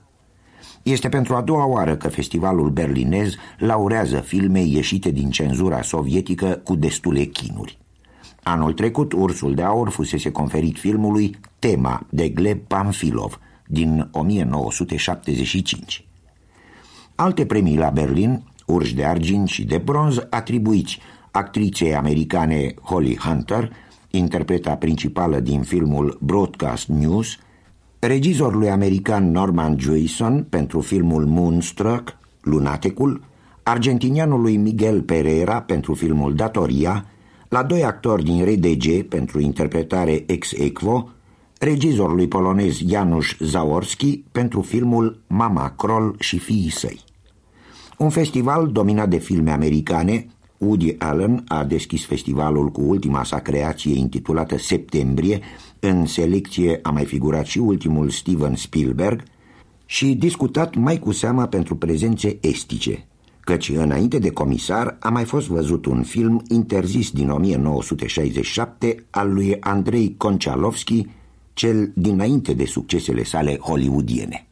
Este 0.83 1.09
pentru 1.09 1.35
a 1.35 1.43
doua 1.43 1.67
oară 1.67 1.97
că 1.97 2.09
festivalul 2.09 2.71
berlinez 2.71 3.35
laurează 3.59 4.17
filme 4.17 4.61
ieșite 4.61 5.11
din 5.11 5.31
cenzura 5.31 5.83
sovietică 5.83 6.61
cu 6.65 6.75
destule 6.75 7.25
chinuri. 7.25 7.79
Anul 8.43 8.73
trecut, 8.73 9.13
Ursul 9.13 9.55
de 9.55 9.63
Aur 9.63 9.91
fusese 9.91 10.31
conferit 10.31 10.79
filmului 10.79 11.37
Tema 11.59 12.07
de 12.11 12.29
Gleb 12.29 12.59
Pamfilov 12.59 13.39
din 13.67 14.09
1975. 14.13 16.07
Alte 17.15 17.47
premii 17.47 17.77
la 17.77 17.91
Berlin, 17.91 18.43
Urși 18.67 18.95
de 18.95 19.05
Argint 19.05 19.49
și 19.49 19.65
de 19.65 19.79
Bronz, 19.79 20.19
atribuiți 20.31 20.99
actriței 21.37 21.95
americane 21.95 22.75
Holly 22.81 23.17
Hunter, 23.17 23.73
interpreta 24.11 24.75
principală 24.75 25.41
din 25.41 25.63
filmul 25.63 26.19
Broadcast 26.21 26.89
News, 26.89 27.39
regizorului 27.99 28.71
american 28.71 29.31
Norman 29.31 29.79
Jewison 29.79 30.47
pentru 30.49 30.81
filmul 30.81 31.27
Moonstruck, 31.27 32.17
Lunatecul, 32.41 33.23
argentinianului 33.63 34.57
Miguel 34.57 35.03
Pereira 35.03 35.61
pentru 35.61 35.95
filmul 35.95 36.35
Datoria, 36.35 37.05
la 37.49 37.63
doi 37.63 37.85
actori 37.85 38.25
din 38.25 38.45
RDG 38.45 39.03
pentru 39.03 39.41
interpretare 39.41 40.25
ex 40.27 40.53
equo, 40.53 41.09
regizorului 41.59 42.29
polonez 42.29 42.79
Janusz 42.89 43.37
Zaorski 43.39 44.23
pentru 44.33 44.61
filmul 44.61 45.21
Mama 45.27 45.73
Kroll 45.77 46.15
și 46.19 46.39
fiii 46.39 46.71
săi. 46.71 47.01
Un 47.99 48.11
festival 48.11 48.67
dominat 48.67 49.09
de 49.09 49.19
filme 49.19 49.51
americane, 49.51 50.27
Woody 50.65 50.95
Allen 50.99 51.45
a 51.49 51.65
deschis 51.65 52.05
festivalul 52.07 52.71
cu 52.71 52.81
ultima 52.81 53.25
sa 53.25 53.39
creație 53.39 53.97
intitulată 53.99 54.59
Septembrie, 54.59 55.41
în 55.81 56.07
selecție 56.07 56.79
a 56.83 56.91
mai 56.91 57.05
figurat 57.05 57.47
și 57.47 57.59
ultimul 57.59 58.11
Steven 58.11 58.55
Spielberg 58.55 59.23
și 59.87 60.15
discutat 60.15 60.75
mai 60.75 60.99
cu 60.99 61.13
seama 61.13 61.47
pentru 61.47 61.77
prezențe 61.77 62.39
estice, 62.41 63.07
căci 63.41 63.69
înainte 63.69 64.19
de 64.19 64.31
comisar 64.31 64.97
a 65.01 65.09
mai 65.09 65.25
fost 65.25 65.47
văzut 65.47 65.87
un 65.87 66.03
film 66.03 66.43
interzis 66.49 67.11
din 67.11 67.31
1967 67.31 69.05
al 69.11 69.33
lui 69.33 69.57
Andrei 69.61 70.15
Konchalovsky, 70.17 71.07
cel 71.53 71.93
dinainte 71.95 72.53
de 72.53 72.65
succesele 72.65 73.25
sale 73.25 73.59
hollywoodiene. 73.61 74.47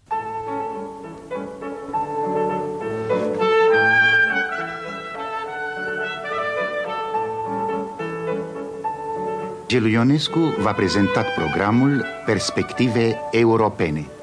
Gelu 9.73 9.89
Ionescu 9.89 10.61
v-a 10.61 10.77
prezentat 10.77 11.33
programul 11.33 12.05
Perspective 12.29 13.17
Europene. 13.33 14.22